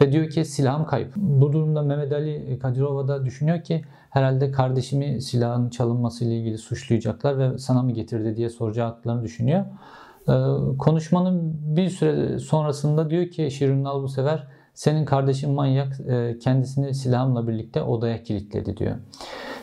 ve 0.00 0.12
diyor 0.12 0.28
ki 0.28 0.44
silahım 0.44 0.86
kayıp. 0.86 1.12
Bu 1.16 1.52
durumda 1.52 1.82
Mehmet 1.82 2.12
Ali 2.12 2.58
Kadirova 2.58 3.08
da 3.08 3.24
düşünüyor 3.24 3.62
ki 3.62 3.84
herhalde 4.10 4.50
kardeşimi 4.50 5.22
silahın 5.22 5.70
çalınması 5.70 6.24
ile 6.24 6.38
ilgili 6.38 6.58
suçlayacaklar 6.58 7.38
ve 7.38 7.58
sana 7.58 7.82
mı 7.82 7.92
getirdi 7.92 8.36
diye 8.36 8.48
soracaklarını 8.48 9.22
düşünüyor. 9.22 9.64
E, 10.28 10.34
konuşmanın 10.78 11.56
bir 11.76 11.88
süre 11.88 12.38
sonrasında 12.38 13.10
diyor 13.10 13.26
ki 13.26 13.50
Şirin 13.50 13.78
Ünal 13.78 14.02
bu 14.02 14.08
sefer 14.08 14.46
senin 14.74 15.04
kardeşin 15.04 15.52
manyak 15.52 16.00
e, 16.00 16.38
kendisini 16.38 16.94
silahımla 16.94 17.48
birlikte 17.48 17.82
odaya 17.82 18.22
kilitledi 18.22 18.76
diyor. 18.76 18.96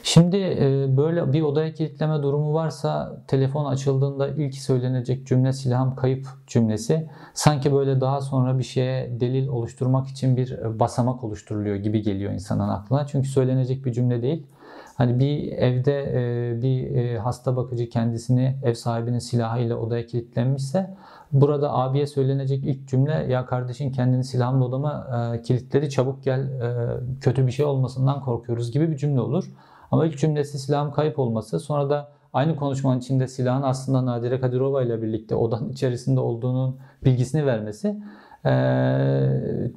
Şimdi 0.04 0.38
e, 0.38 0.98
böyle 0.98 1.34
bir 1.34 1.42
odaya 1.42 1.74
kilitleme 1.74 2.24
durumu 2.24 2.54
varsa 2.54 3.22
telefon 3.28 3.66
açıldığında 3.66 4.28
ilk 4.28 4.56
söylenecek 4.56 5.28
cümle 5.28 5.54
silahım 5.54 5.96
kayıp 5.96 6.28
cümlesi 6.48 7.10
sanki 7.34 7.74
böyle 7.74 8.02
daha 8.02 8.22
sonra 8.22 8.58
bir 8.58 8.64
şeye 8.64 9.20
delil 9.20 9.48
oluşturmak 9.48 10.08
için 10.08 10.38
bir 10.38 10.52
e, 10.52 10.80
basamak 10.80 11.24
oluşturuluyor 11.24 11.76
gibi 11.76 12.02
geliyor 12.02 12.34
insanın 12.34 12.70
aklına. 12.70 13.08
Çünkü 13.08 13.28
söylenecek 13.28 13.86
bir 13.86 13.92
cümle 13.92 14.22
değil. 14.22 14.48
Hani 14.96 15.20
bir 15.20 15.52
evde 15.52 16.62
bir 16.62 17.16
hasta 17.16 17.56
bakıcı 17.56 17.90
kendisini 17.90 18.56
ev 18.64 18.74
sahibinin 18.74 19.20
silahıyla 19.20 19.76
odaya 19.76 20.06
kilitlenmişse 20.06 20.96
Burada 21.34 21.74
abiye 21.74 22.08
söylenecek 22.08 22.64
ilk 22.64 22.88
cümle 22.88 23.26
ya 23.30 23.46
kardeşin 23.46 23.92
kendini 23.92 24.24
silahlı 24.24 24.66
odama 24.66 25.08
e, 25.36 25.42
kilitledi 25.42 25.90
çabuk 25.90 26.24
gel 26.24 26.40
e, 26.40 26.88
kötü 27.22 27.48
bir 27.48 27.52
şey 27.52 27.66
olmasından 27.66 28.22
korkuyoruz 28.22 28.72
gibi 28.72 28.92
bir 28.92 28.98
cümle 28.98 29.22
olur. 29.22 29.52
Ama 29.92 30.06
ilk 30.06 30.18
cümlesi 30.18 30.60
silahım 30.60 30.92
kayıp 30.92 31.20
olması 31.20 31.60
sonra 31.60 31.90
da 31.90 32.12
aynı 32.34 32.56
konuşmanın 32.56 33.00
içinde 33.00 33.28
silahın 33.28 33.62
aslında 33.62 34.06
Nadire 34.06 34.40
Kadirova 34.40 34.84
ile 34.84 35.02
birlikte 35.02 35.36
odanın 35.36 35.70
içerisinde 35.70 36.20
olduğunun 36.20 36.78
bilgisini 37.06 37.46
vermesi 37.46 37.98
e, 38.46 38.52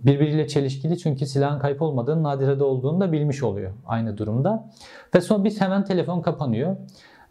birbiriyle 0.05 0.49
çelişkili 0.49 0.99
çünkü 0.99 1.27
silahın 1.27 1.59
kayıp 1.59 1.83
olmadığını 1.83 2.23
Nadire'de 2.23 2.65
olduğunu 2.65 3.01
da 3.01 3.13
bilmiş 3.13 3.43
oluyor 3.43 3.73
aynı 3.87 4.19
durumda. 4.19 4.71
Ve 5.15 5.21
sonra 5.21 5.45
biz 5.45 5.61
hemen 5.61 5.85
telefon 5.85 6.21
kapanıyor. 6.21 6.77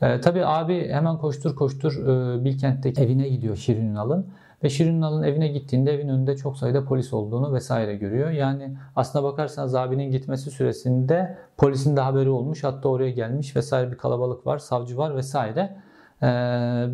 E, 0.04 0.22
tabii 0.22 0.46
abi 0.46 0.90
hemen 0.90 1.18
koştur 1.18 1.56
koştur 1.56 2.08
e, 2.08 2.44
Bilkent'teki 2.46 3.02
evine 3.02 3.30
gidiyor 3.30 3.56
Şirin 3.56 3.92
Ünal'ın. 3.92 4.28
Ve 4.64 4.70
Şirin 4.70 4.98
Ünal'ın 4.98 5.24
evine 5.24 5.48
gittiğinde 5.48 5.94
evin 5.94 6.08
önünde 6.08 6.36
çok 6.36 6.58
sayıda 6.58 6.86
polis 6.86 7.14
olduğunu 7.14 7.54
vesaire 7.54 7.96
görüyor. 7.96 8.30
Yani 8.30 8.78
aslına 8.96 9.24
bakarsanız 9.24 9.76
abinin 9.76 10.12
gitmesi 10.12 10.52
süresinde 10.52 11.38
polisin 11.58 11.98
de 11.98 12.02
haberi 12.02 12.30
olmuş. 12.30 12.64
Hatta 12.64 12.90
oraya 12.90 13.12
gelmiş 13.12 13.56
vesaire 13.56 13.92
bir 13.92 13.98
kalabalık 13.98 14.48
var, 14.48 14.58
savcı 14.58 14.98
var 14.98 15.16
vesaire. 15.16 15.76
Ee, 16.22 16.26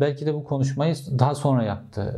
belki 0.00 0.26
de 0.26 0.34
bu 0.34 0.44
konuşmayı 0.44 0.94
daha 1.18 1.34
sonra 1.34 1.62
yaptı 1.62 2.14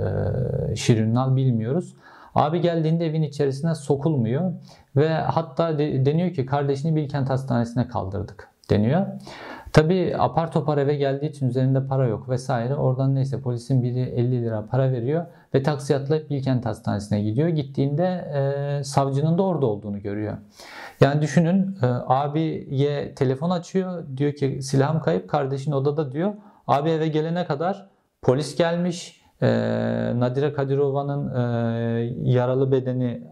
ee, 0.72 0.76
Şirin 0.76 1.10
Ünal 1.10 1.36
bilmiyoruz. 1.36 1.96
Abi 2.34 2.60
geldiğinde 2.60 3.06
evin 3.06 3.22
içerisine 3.22 3.74
sokulmuyor 3.74 4.52
ve 4.96 5.08
hatta 5.08 5.78
de, 5.78 6.06
deniyor 6.06 6.30
ki 6.30 6.46
kardeşini 6.46 6.96
Bilkent 6.96 7.30
Hastanesi'ne 7.30 7.88
kaldırdık 7.88 8.48
deniyor. 8.70 9.06
Tabi 9.72 10.14
apar 10.18 10.52
topar 10.52 10.78
eve 10.78 10.94
geldiği 10.94 11.26
için 11.26 11.48
üzerinde 11.48 11.86
para 11.86 12.06
yok 12.06 12.28
vesaire. 12.28 12.74
Oradan 12.74 13.14
neyse 13.14 13.40
polisin 13.40 13.82
biri 13.82 14.00
50 14.00 14.42
lira 14.42 14.66
para 14.70 14.92
veriyor 14.92 15.26
ve 15.54 15.62
taksiyatla 15.62 16.28
Bilkent 16.30 16.66
Hastanesi'ne 16.66 17.22
gidiyor. 17.22 17.48
Gittiğinde 17.48 18.04
e, 18.34 18.84
savcının 18.84 19.38
da 19.38 19.42
orada 19.42 19.66
olduğunu 19.66 20.02
görüyor. 20.02 20.38
Yani 21.00 21.22
düşünün 21.22 21.76
e, 21.82 21.86
abiye 22.06 23.14
telefon 23.14 23.50
açıyor. 23.50 24.04
Diyor 24.16 24.32
ki 24.32 24.62
silahım 24.62 25.00
kayıp 25.00 25.28
kardeşin 25.28 25.72
odada 25.72 26.12
diyor. 26.12 26.34
Abi 26.66 26.90
eve 26.90 27.08
gelene 27.08 27.46
kadar 27.46 27.86
polis 28.22 28.56
gelmiş. 28.56 29.22
E, 29.42 29.48
Nadire 30.16 30.52
Kadirova'nın 30.52 31.34
e, 31.34 31.40
yaralı 32.22 32.72
bedeni 32.72 33.22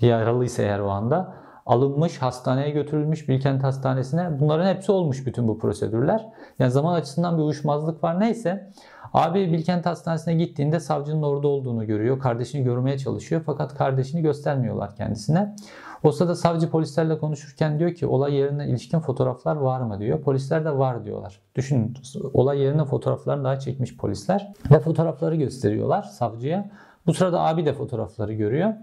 yaralıysa 0.00 0.62
eğer 0.62 0.78
o 0.78 0.90
anda 0.90 1.43
alınmış, 1.66 2.18
hastaneye 2.18 2.70
götürülmüş 2.70 3.28
Bilkent 3.28 3.62
Hastanesi'ne. 3.62 4.40
Bunların 4.40 4.74
hepsi 4.74 4.92
olmuş 4.92 5.26
bütün 5.26 5.48
bu 5.48 5.58
prosedürler. 5.58 6.26
Yani 6.58 6.70
zaman 6.70 6.94
açısından 6.94 7.38
bir 7.38 7.42
uyuşmazlık 7.42 8.04
var. 8.04 8.20
Neyse 8.20 8.70
abi 9.12 9.52
Bilkent 9.52 9.86
Hastanesi'ne 9.86 10.34
gittiğinde 10.34 10.80
savcının 10.80 11.22
orada 11.22 11.48
olduğunu 11.48 11.86
görüyor. 11.86 12.18
Kardeşini 12.18 12.64
görmeye 12.64 12.98
çalışıyor 12.98 13.42
fakat 13.46 13.74
kardeşini 13.74 14.22
göstermiyorlar 14.22 14.96
kendisine. 14.96 15.56
O 16.02 16.12
sırada 16.12 16.34
savcı 16.34 16.70
polislerle 16.70 17.18
konuşurken 17.18 17.78
diyor 17.78 17.94
ki 17.94 18.06
olay 18.06 18.34
yerine 18.34 18.66
ilişkin 18.68 19.00
fotoğraflar 19.00 19.56
var 19.56 19.80
mı 19.80 19.98
diyor. 19.98 20.20
Polisler 20.22 20.64
de 20.64 20.78
var 20.78 21.04
diyorlar. 21.04 21.40
Düşünün 21.54 21.96
olay 22.34 22.58
yerine 22.58 22.84
fotoğraflarını 22.84 23.44
daha 23.44 23.58
çekmiş 23.58 23.96
polisler 23.96 24.52
ve 24.70 24.78
fotoğrafları 24.78 25.36
gösteriyorlar 25.36 26.02
savcıya. 26.02 26.70
Bu 27.06 27.14
sırada 27.14 27.40
abi 27.40 27.66
de 27.66 27.72
fotoğrafları 27.72 28.32
görüyor. 28.32 28.74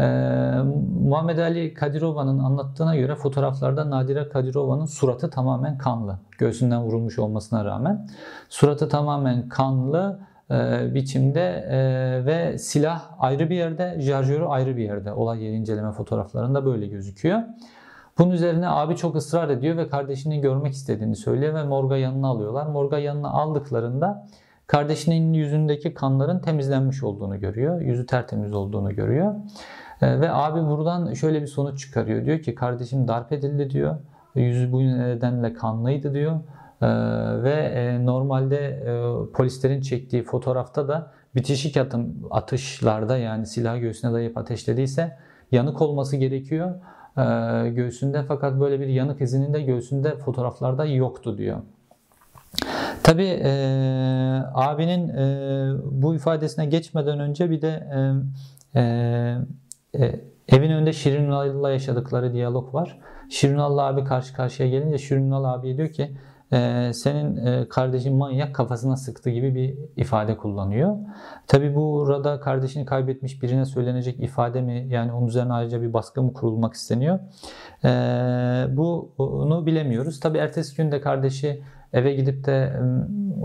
Ee, 0.00 0.04
Muhammed 1.00 1.38
Ali 1.38 1.74
Kadirova'nın 1.74 2.38
anlattığına 2.38 2.96
göre 2.96 3.14
fotoğraflarda 3.14 3.90
Nadire 3.90 4.28
Kadirova'nın 4.28 4.86
suratı 4.86 5.30
tamamen 5.30 5.78
kanlı. 5.78 6.18
Göğsünden 6.38 6.82
vurulmuş 6.82 7.18
olmasına 7.18 7.64
rağmen. 7.64 8.08
Suratı 8.48 8.88
tamamen 8.88 9.48
kanlı 9.48 10.20
e, 10.50 10.94
biçimde 10.94 11.66
e, 11.70 11.78
ve 12.26 12.58
silah 12.58 13.02
ayrı 13.18 13.50
bir 13.50 13.56
yerde, 13.56 14.00
şarjörü 14.06 14.44
ayrı 14.44 14.76
bir 14.76 14.82
yerde. 14.82 15.12
Olay 15.12 15.44
yeri 15.44 15.54
inceleme 15.54 15.92
fotoğraflarında 15.92 16.66
böyle 16.66 16.86
gözüküyor. 16.86 17.42
Bunun 18.18 18.30
üzerine 18.30 18.68
abi 18.68 18.96
çok 18.96 19.16
ısrar 19.16 19.48
ediyor 19.48 19.76
ve 19.76 19.88
kardeşini 19.88 20.40
görmek 20.40 20.72
istediğini 20.72 21.16
söylüyor 21.16 21.54
ve 21.54 21.64
morga 21.64 21.96
yanına 21.96 22.28
alıyorlar. 22.28 22.66
Morga 22.66 22.98
yanına 22.98 23.30
aldıklarında 23.30 24.26
kardeşinin 24.66 25.32
yüzündeki 25.32 25.94
kanların 25.94 26.38
temizlenmiş 26.38 27.02
olduğunu 27.02 27.40
görüyor. 27.40 27.80
Yüzü 27.80 28.06
tertemiz 28.06 28.52
olduğunu 28.52 28.94
görüyor. 28.94 29.34
Ee, 30.04 30.20
ve 30.20 30.32
abi 30.32 30.66
buradan 30.66 31.14
şöyle 31.14 31.42
bir 31.42 31.46
sonuç 31.46 31.80
çıkarıyor. 31.80 32.24
Diyor 32.24 32.38
ki 32.38 32.54
kardeşim 32.54 33.08
darp 33.08 33.32
edildi 33.32 33.70
diyor. 33.70 33.96
Yüzü 34.34 34.72
bu 34.72 34.80
nedenle 34.80 35.54
kanlıydı 35.54 36.14
diyor. 36.14 36.32
Ee, 36.82 36.86
ve 37.42 37.52
e, 37.52 38.06
normalde 38.06 38.58
e, 38.66 39.32
polislerin 39.32 39.80
çektiği 39.80 40.22
fotoğrafta 40.22 40.88
da 40.88 41.10
bitişik 41.34 41.76
atım, 41.76 42.14
atışlarda 42.30 43.18
yani 43.18 43.46
silah 43.46 43.80
göğsüne 43.80 44.12
dayayıp 44.12 44.38
ateşlediyse 44.38 45.16
yanık 45.52 45.82
olması 45.82 46.16
gerekiyor 46.16 46.74
göğsünde 47.74 48.22
fakat 48.22 48.60
böyle 48.60 48.80
bir 48.80 48.86
yanık 48.86 49.20
izinin 49.20 49.54
de 49.54 49.62
göğsünde 49.62 50.16
fotoğraflarda 50.16 50.84
yoktu 50.84 51.38
diyor. 51.38 51.58
Tabi 53.02 53.24
e, 53.24 53.50
abinin 54.54 55.08
e, 55.08 55.72
bu 55.90 56.14
ifadesine 56.14 56.66
geçmeden 56.66 57.20
önce 57.20 57.50
bir 57.50 57.62
de 57.62 57.88
e, 58.74 58.80
e, 58.80 59.36
e, 59.98 60.20
evin 60.48 60.70
önünde 60.70 60.92
Şirin 60.92 61.24
Ünal'la 61.24 61.70
yaşadıkları 61.70 62.32
diyalog 62.32 62.74
var. 62.74 62.98
Şirin 63.30 63.54
Ünal 63.54 63.78
abi 63.78 64.04
karşı 64.04 64.34
karşıya 64.34 64.68
gelince 64.68 64.98
Şirin 64.98 65.26
Ünal 65.26 65.44
abi 65.44 65.76
diyor 65.76 65.88
ki 65.88 66.10
e, 66.52 66.90
senin 66.94 67.46
e, 67.46 67.68
kardeşin 67.68 68.16
manyak 68.16 68.54
kafasına 68.54 68.96
sıktı 68.96 69.30
gibi 69.30 69.54
bir 69.54 69.78
ifade 69.96 70.36
kullanıyor. 70.36 70.96
Tabi 71.46 71.74
burada 71.74 72.40
kardeşini 72.40 72.84
kaybetmiş 72.84 73.42
birine 73.42 73.64
söylenecek 73.64 74.20
ifade 74.20 74.60
mi 74.60 74.86
yani 74.88 75.12
onun 75.12 75.26
üzerine 75.26 75.52
ayrıca 75.52 75.82
bir 75.82 75.92
baskı 75.92 76.22
mı 76.22 76.32
kurulmak 76.32 76.74
isteniyor? 76.74 77.18
E, 77.84 77.88
bunu 78.76 79.66
bilemiyoruz. 79.66 80.20
Tabi 80.20 80.38
ertesi 80.38 80.76
gün 80.76 80.92
de 80.92 81.00
kardeşi 81.00 81.62
eve 81.94 82.14
gidip 82.14 82.46
de 82.46 82.80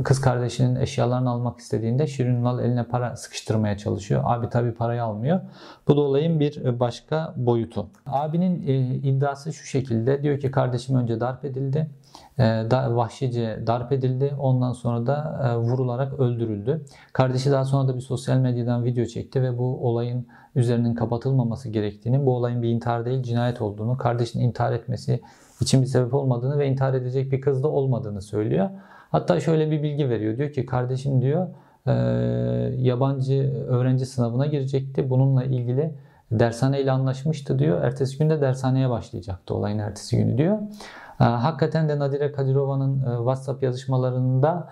kız 0.04 0.22
kardeşinin 0.22 0.76
eşyalarını 0.76 1.30
almak 1.30 1.60
istediğinde 1.60 2.08
Şirin 2.08 2.36
Ünal 2.36 2.60
eline 2.60 2.84
para 2.84 3.16
sıkıştırmaya 3.16 3.78
çalışıyor. 3.78 4.22
Abi 4.26 4.50
tabi 4.50 4.72
parayı 4.72 5.04
almıyor. 5.04 5.40
Bu 5.88 5.98
da 5.98 6.02
olayın 6.02 6.40
bir 6.40 6.80
başka 6.80 7.34
boyutu. 7.38 7.88
Abinin 8.06 8.62
iddiası 9.04 9.54
şu 9.54 9.66
şekilde. 9.66 10.24
Diyor 10.24 10.40
ki 10.40 10.52
kardeşim 10.52 10.96
önce 10.96 11.20
darp 11.20 11.46
edildi. 11.46 11.90
Vahşice 12.72 13.64
darp 13.68 13.92
edildi. 13.92 14.36
Ondan 14.40 14.74
sonra 14.74 15.08
da 15.08 15.40
vurularak 15.60 16.20
öldürüldü. 16.20 16.86
Kardeşi 17.14 17.52
daha 17.52 17.66
sonra 17.66 17.88
da 17.88 17.96
bir 17.96 18.02
sosyal 18.02 18.38
medyadan 18.38 18.86
video 18.86 19.06
çekti 19.06 19.42
ve 19.42 19.58
bu 19.58 19.88
olayın 19.90 20.28
üzerinin 20.56 20.96
kapatılmaması 20.96 21.70
gerektiğini, 21.70 22.26
bu 22.26 22.36
olayın 22.36 22.62
bir 22.62 22.70
intihar 22.70 23.06
değil 23.06 23.24
cinayet 23.24 23.62
olduğunu, 23.62 23.98
kardeşinin 23.98 24.44
intihar 24.44 24.72
etmesi 24.72 25.22
için 25.62 25.82
bir 25.82 25.88
sebep 25.88 26.14
olmadığını 26.14 26.60
ve 26.60 26.68
intihar 26.68 26.94
edecek 26.94 27.32
bir 27.32 27.42
kız 27.42 27.64
da 27.64 27.68
olmadığını 27.68 28.22
söylüyor. 28.22 28.70
Hatta 29.12 29.40
şöyle 29.40 29.72
bir 29.72 29.84
bilgi 29.84 30.10
veriyor. 30.10 30.38
Diyor 30.38 30.52
ki 30.52 30.66
kardeşim 30.66 31.22
diyor 31.22 31.48
e, 31.88 31.92
yabancı 32.78 33.66
öğrenci 33.68 34.06
sınavına 34.06 34.46
girecekti. 34.46 35.10
Bununla 35.10 35.44
ilgili 35.44 35.96
dershaneyle 36.32 36.92
anlaşmıştı 36.92 37.60
diyor. 37.60 37.84
Ertesi 37.84 38.18
günde 38.18 38.42
dershaneye 38.42 38.90
başlayacaktı 38.90 39.56
olayın 39.56 39.80
ertesi 39.80 40.18
günü 40.18 40.38
diyor. 40.38 40.58
E, 41.20 41.24
hakikaten 41.24 41.90
de 41.90 42.00
Nadire 42.00 42.32
Kadirova'nın 42.32 43.00
e, 43.00 43.18
WhatsApp 43.18 43.64
yazışmalarında 43.64 44.70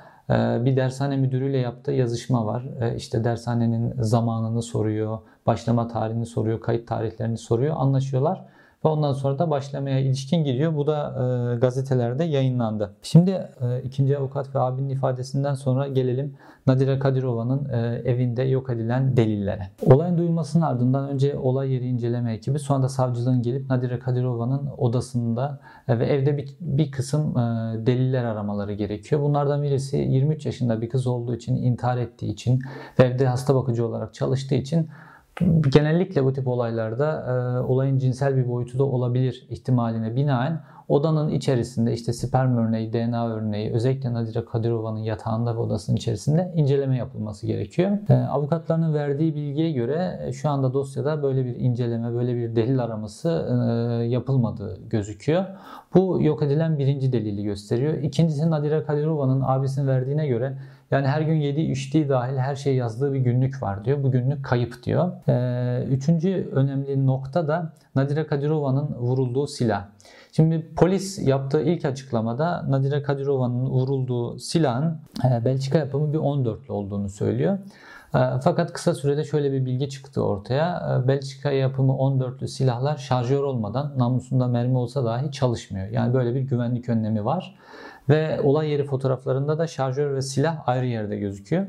bir 0.66 0.76
dershane 0.76 1.18
müdürüyle 1.18 1.58
yaptığı 1.58 1.92
yazışma 1.92 2.46
var. 2.46 2.66
İşte 2.96 3.24
dershanenin 3.24 3.94
zamanını 4.02 4.62
soruyor, 4.62 5.20
başlama 5.46 5.88
tarihini 5.88 6.26
soruyor, 6.26 6.62
kayıt 6.62 6.88
tarihlerini 6.88 7.38
soruyor, 7.38 7.76
anlaşıyorlar 7.78 8.46
ve 8.86 8.90
ondan 8.90 9.14
sonra 9.14 9.40
da 9.40 9.50
başlamaya 9.50 10.00
ilişkin 10.00 10.44
giriyor. 10.44 10.76
Bu 10.76 10.88
da 10.88 11.14
e, 11.54 11.56
gazetelerde 11.56 12.24
yayınlandı. 12.24 12.96
Şimdi 13.02 13.32
e, 13.32 13.82
ikinci 13.84 14.18
avukat 14.18 14.56
ve 14.56 14.60
abinin 14.60 14.90
ifadesinden 14.90 15.54
sonra 15.54 15.88
gelelim 15.88 16.38
Nadire 16.68 17.00
Kadirova'nın 17.00 17.70
e, 17.70 18.02
evinde 18.06 18.44
yok 18.44 18.70
edilen 18.70 19.18
delillere. 19.18 19.70
Olayın 19.86 20.18
duyulmasının 20.18 20.64
ardından 20.64 21.10
önce 21.10 21.38
olay 21.38 21.72
yeri 21.72 21.86
inceleme 21.86 22.34
ekibi 22.34 22.60
sonra 22.60 22.84
da 22.84 22.90
savcılığın 22.90 23.42
gelip 23.42 23.70
Nadire 23.70 24.00
Kadirova'nın 24.00 24.70
odasında 24.78 25.60
e, 25.88 26.00
ve 26.00 26.06
evde 26.06 26.38
bir, 26.38 26.58
bir 26.60 26.92
kısım 26.92 27.38
e, 27.38 27.42
deliller 27.86 28.24
aramaları 28.24 28.74
gerekiyor. 28.74 29.22
Bunlardan 29.22 29.64
birisi 29.64 29.98
23 29.98 30.46
yaşında 30.46 30.82
bir 30.82 30.90
kız 30.90 31.08
olduğu 31.08 31.36
için, 31.36 31.56
intihar 31.56 31.98
ettiği 31.98 32.32
için 32.32 32.60
ve 33.00 33.04
evde 33.04 33.28
hasta 33.28 33.56
bakıcı 33.56 33.88
olarak 33.88 34.14
çalıştığı 34.14 34.56
için 34.56 34.90
genellikle 35.74 36.24
bu 36.24 36.34
tip 36.34 36.48
olaylarda 36.48 37.26
e, 37.28 37.60
olayın 37.60 37.98
cinsel 37.98 38.38
bir 38.38 38.48
boyutu 38.48 38.80
da 38.80 38.84
olabilir 38.84 39.48
ihtimaline 39.50 40.16
binaen 40.16 40.62
odanın 40.88 41.30
içerisinde 41.30 41.94
işte 41.94 42.14
sperm 42.14 42.58
örneği, 42.58 42.94
DNA 42.94 43.30
örneği 43.30 43.74
özellikle 43.74 44.14
Nadire 44.14 44.46
Kadirova'nın 44.46 45.00
yatağında 45.00 45.56
ve 45.56 45.60
odasının 45.60 45.98
içerisinde 45.98 46.52
inceleme 46.56 46.98
yapılması 46.98 47.48
gerekiyor. 47.48 47.92
E, 48.10 48.14
avukatlarının 48.14 48.94
verdiği 48.94 49.36
bilgiye 49.36 49.72
göre 49.72 50.20
e, 50.26 50.32
şu 50.32 50.50
anda 50.50 50.74
dosyada 50.74 51.24
böyle 51.24 51.46
bir 51.46 51.56
inceleme, 51.56 52.14
böyle 52.14 52.36
bir 52.36 52.56
delil 52.56 52.80
araması 52.84 53.30
e, 53.30 54.04
yapılmadığı 54.06 54.90
gözüküyor. 54.90 55.46
Bu 55.94 56.20
yok 56.22 56.44
edilen 56.44 56.80
birinci 56.80 57.14
delili 57.14 57.44
gösteriyor. 57.44 57.94
İkincisi 57.94 58.50
Nadire 58.50 58.84
Kadirova'nın 58.84 59.42
abisinin 59.46 59.88
verdiğine 59.88 60.28
göre 60.28 60.58
yani 60.92 61.08
her 61.08 61.22
gün 61.22 61.36
yediği 61.36 61.72
içtiği 61.72 62.10
dahil 62.10 62.38
her 62.38 62.56
şey 62.56 62.76
yazdığı 62.76 63.14
bir 63.14 63.20
günlük 63.20 63.64
var 63.64 63.86
diyor. 63.86 64.04
Bu 64.04 64.12
günlük 64.12 64.46
kayıp 64.46 64.84
diyor. 64.84 65.12
Ee, 65.28 65.86
üçüncü 65.90 66.50
önemli 66.54 67.06
nokta 67.06 67.48
da 67.48 67.74
Nadire 67.96 68.28
Kadirova'nın 68.28 68.96
vurulduğu 68.96 69.48
silah. 69.48 69.86
Şimdi 70.32 70.74
polis 70.76 71.28
yaptığı 71.28 71.62
ilk 71.62 71.86
açıklamada 71.86 72.66
Nadire 72.70 73.04
Kadirova'nın 73.04 73.66
vurulduğu 73.66 74.40
silahın 74.40 74.98
e, 75.26 75.46
Belçika 75.46 75.78
yapımı 75.78 76.14
bir 76.14 76.18
14'lü 76.18 76.72
olduğunu 76.72 77.10
söylüyor. 77.10 77.58
E, 78.16 78.20
fakat 78.44 78.74
kısa 78.74 78.94
sürede 78.94 79.24
şöyle 79.24 79.52
bir 79.52 79.66
bilgi 79.66 79.90
çıktı 79.90 80.24
ortaya. 80.24 81.02
E, 81.04 81.08
Belçika 81.08 81.52
yapımı 81.52 81.92
14'lü 81.92 82.48
silahlar 82.48 82.98
şarjör 82.98 83.44
olmadan 83.44 83.94
namusunda 83.98 84.48
mermi 84.48 84.78
olsa 84.78 85.06
dahi 85.06 85.32
çalışmıyor. 85.32 85.88
Yani 85.88 86.14
böyle 86.14 86.36
bir 86.36 86.42
güvenlik 86.42 86.90
önlemi 86.90 87.26
var. 87.26 87.56
Ve 88.10 88.42
olay 88.42 88.70
yeri 88.70 88.84
fotoğraflarında 88.84 89.60
da 89.60 89.68
şarjör 89.68 90.16
ve 90.16 90.22
silah 90.22 90.68
ayrı 90.70 90.86
yerde 90.86 91.18
gözüküyor. 91.18 91.66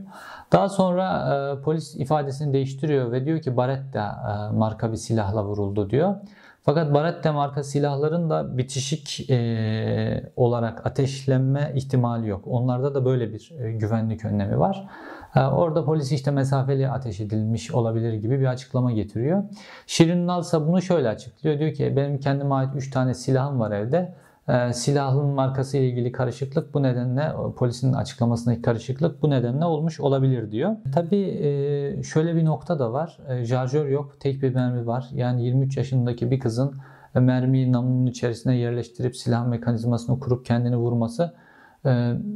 Daha 0.52 0.68
sonra 0.68 1.34
e, 1.34 1.62
polis 1.62 1.96
ifadesini 1.96 2.52
değiştiriyor 2.52 3.12
ve 3.12 3.24
diyor 3.24 3.40
ki 3.40 3.56
Baretta 3.56 4.16
e, 4.52 4.56
marka 4.56 4.92
bir 4.92 4.96
silahla 4.96 5.44
vuruldu 5.44 5.90
diyor. 5.90 6.14
Fakat 6.62 6.94
Baretta 6.94 7.32
marka 7.32 7.62
silahların 7.62 8.30
da 8.30 8.58
bitişik 8.58 9.30
e, 9.30 10.32
olarak 10.36 10.86
ateşlenme 10.86 11.72
ihtimali 11.74 12.28
yok. 12.28 12.44
Onlarda 12.46 12.94
da 12.94 13.04
böyle 13.04 13.32
bir 13.32 13.52
e, 13.60 13.72
güvenlik 13.72 14.24
önlemi 14.24 14.58
var. 14.58 14.88
E, 15.36 15.40
orada 15.40 15.84
polis 15.84 16.12
işte 16.12 16.30
mesafeli 16.30 16.90
ateş 16.90 17.20
edilmiş 17.20 17.70
olabilir 17.70 18.12
gibi 18.12 18.40
bir 18.40 18.46
açıklama 18.46 18.92
getiriyor. 18.92 19.42
Şirin 19.86 20.26
Nal 20.26 20.42
bunu 20.52 20.82
şöyle 20.82 21.08
açıklıyor. 21.08 21.58
Diyor 21.58 21.72
ki 21.72 21.96
benim 21.96 22.20
kendime 22.20 22.54
ait 22.54 22.70
3 22.76 22.90
tane 22.90 23.14
silahım 23.14 23.60
var 23.60 23.70
evde. 23.70 24.14
E, 24.48 24.72
silahın 24.72 25.26
markası 25.26 25.76
ile 25.76 25.88
ilgili 25.88 26.12
karışıklık 26.12 26.74
bu 26.74 26.82
nedenle 26.82 27.32
polisin 27.56 27.92
açıklamasındaki 27.92 28.62
karışıklık 28.62 29.22
bu 29.22 29.30
nedenle 29.30 29.64
olmuş 29.64 30.00
olabilir 30.00 30.52
diyor. 30.52 30.76
Tabii 30.94 31.22
e, 31.22 32.02
şöyle 32.02 32.36
bir 32.36 32.44
nokta 32.44 32.78
da 32.78 32.92
var. 32.92 33.18
E, 33.28 33.44
şarjör 33.46 33.88
yok, 33.88 34.20
tek 34.20 34.42
bir 34.42 34.54
mermi 34.54 34.86
var. 34.86 35.08
Yani 35.12 35.44
23 35.44 35.76
yaşındaki 35.76 36.30
bir 36.30 36.40
kızın 36.40 36.74
mermiyi 37.14 37.72
namlunun 37.72 38.06
içerisine 38.06 38.56
yerleştirip 38.56 39.16
silah 39.16 39.46
mekanizmasını 39.46 40.20
kurup 40.20 40.46
kendini 40.46 40.76
vurması 40.76 41.34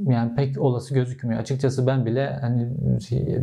yani 0.06 0.34
pek 0.36 0.60
olası 0.60 0.94
gözükmüyor. 0.94 1.40
Açıkçası 1.40 1.86
ben 1.86 2.06
bile 2.06 2.38
hani 2.40 2.70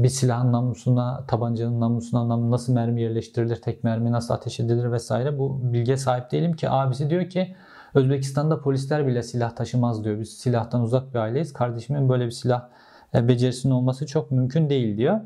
bir 0.04 0.10
silahın 0.10 0.52
namlusuna, 0.52 1.26
tabancanın 1.28 1.82
namlusuna 1.82 2.52
nasıl 2.52 2.74
mermi 2.74 3.02
yerleştirilir, 3.02 3.56
tek 3.56 3.84
mermi 3.84 4.12
nasıl 4.12 4.34
ateş 4.34 4.60
edilir 4.60 4.92
vesaire 4.92 5.40
bu 5.40 5.74
bilgiye 5.74 5.98
sahip 5.98 6.32
değilim 6.32 6.54
ki 6.54 6.70
abisi 6.70 7.10
diyor 7.10 7.30
ki 7.30 7.56
Özbekistan'da 7.94 8.62
polisler 8.62 9.08
bile 9.08 9.24
silah 9.24 9.56
taşımaz 9.56 10.04
diyor. 10.04 10.20
Biz 10.20 10.38
silahtan 10.38 10.82
uzak 10.82 11.14
bir 11.14 11.20
aileyiz. 11.20 11.54
Kardeşimin 11.54 12.10
böyle 12.10 12.26
bir 12.26 12.32
silah 12.32 12.68
e, 13.14 13.28
becerisinin 13.28 13.74
olması 13.74 14.06
çok 14.06 14.32
mümkün 14.32 14.70
değil 14.70 14.98
diyor. 14.98 15.20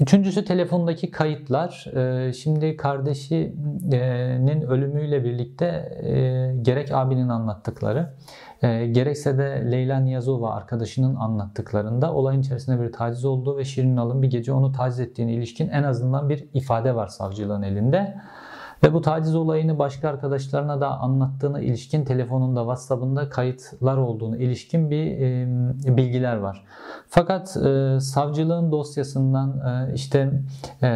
Üçüncüsü 0.00 0.44
telefondaki 0.44 1.10
kayıtlar. 1.10 1.86
E, 1.96 2.32
şimdi 2.32 2.76
kardeşinin 2.76 4.60
ölümüyle 4.62 5.24
birlikte 5.24 5.66
e, 6.02 6.54
gerek 6.62 6.92
abinin 6.92 7.28
anlattıkları 7.28 8.14
gerekse 8.92 9.38
de 9.38 9.68
Leyla 9.70 10.00
Niyazova 10.00 10.54
arkadaşının 10.54 11.14
anlattıklarında 11.14 12.14
olayın 12.14 12.40
içerisinde 12.40 12.82
bir 12.82 12.92
taciz 12.92 13.24
olduğu 13.24 13.58
ve 13.58 13.64
Şirin 13.64 13.96
Alın 13.96 14.22
bir 14.22 14.30
gece 14.30 14.52
onu 14.52 14.72
taciz 14.72 15.00
ettiğine 15.00 15.32
ilişkin 15.32 15.68
en 15.68 15.82
azından 15.82 16.28
bir 16.28 16.48
ifade 16.54 16.94
var 16.94 17.06
savcılığın 17.06 17.62
elinde. 17.62 18.20
Ve 18.82 18.94
bu 18.94 19.00
taciz 19.00 19.34
olayını 19.34 19.78
başka 19.78 20.08
arkadaşlarına 20.08 20.80
da 20.80 20.98
anlattığına 20.98 21.60
ilişkin 21.60 22.04
telefonunda, 22.04 22.60
WhatsApp'ında 22.60 23.28
kayıtlar 23.28 23.96
olduğunu 23.96 24.36
ilişkin 24.36 24.90
bir 24.90 25.06
e, 25.06 25.96
bilgiler 25.96 26.36
var. 26.36 26.64
Fakat 27.08 27.56
e, 27.56 28.00
savcılığın 28.00 28.72
dosyasından 28.72 29.58
e, 29.58 29.94
işte 29.94 30.30
e, 30.82 30.88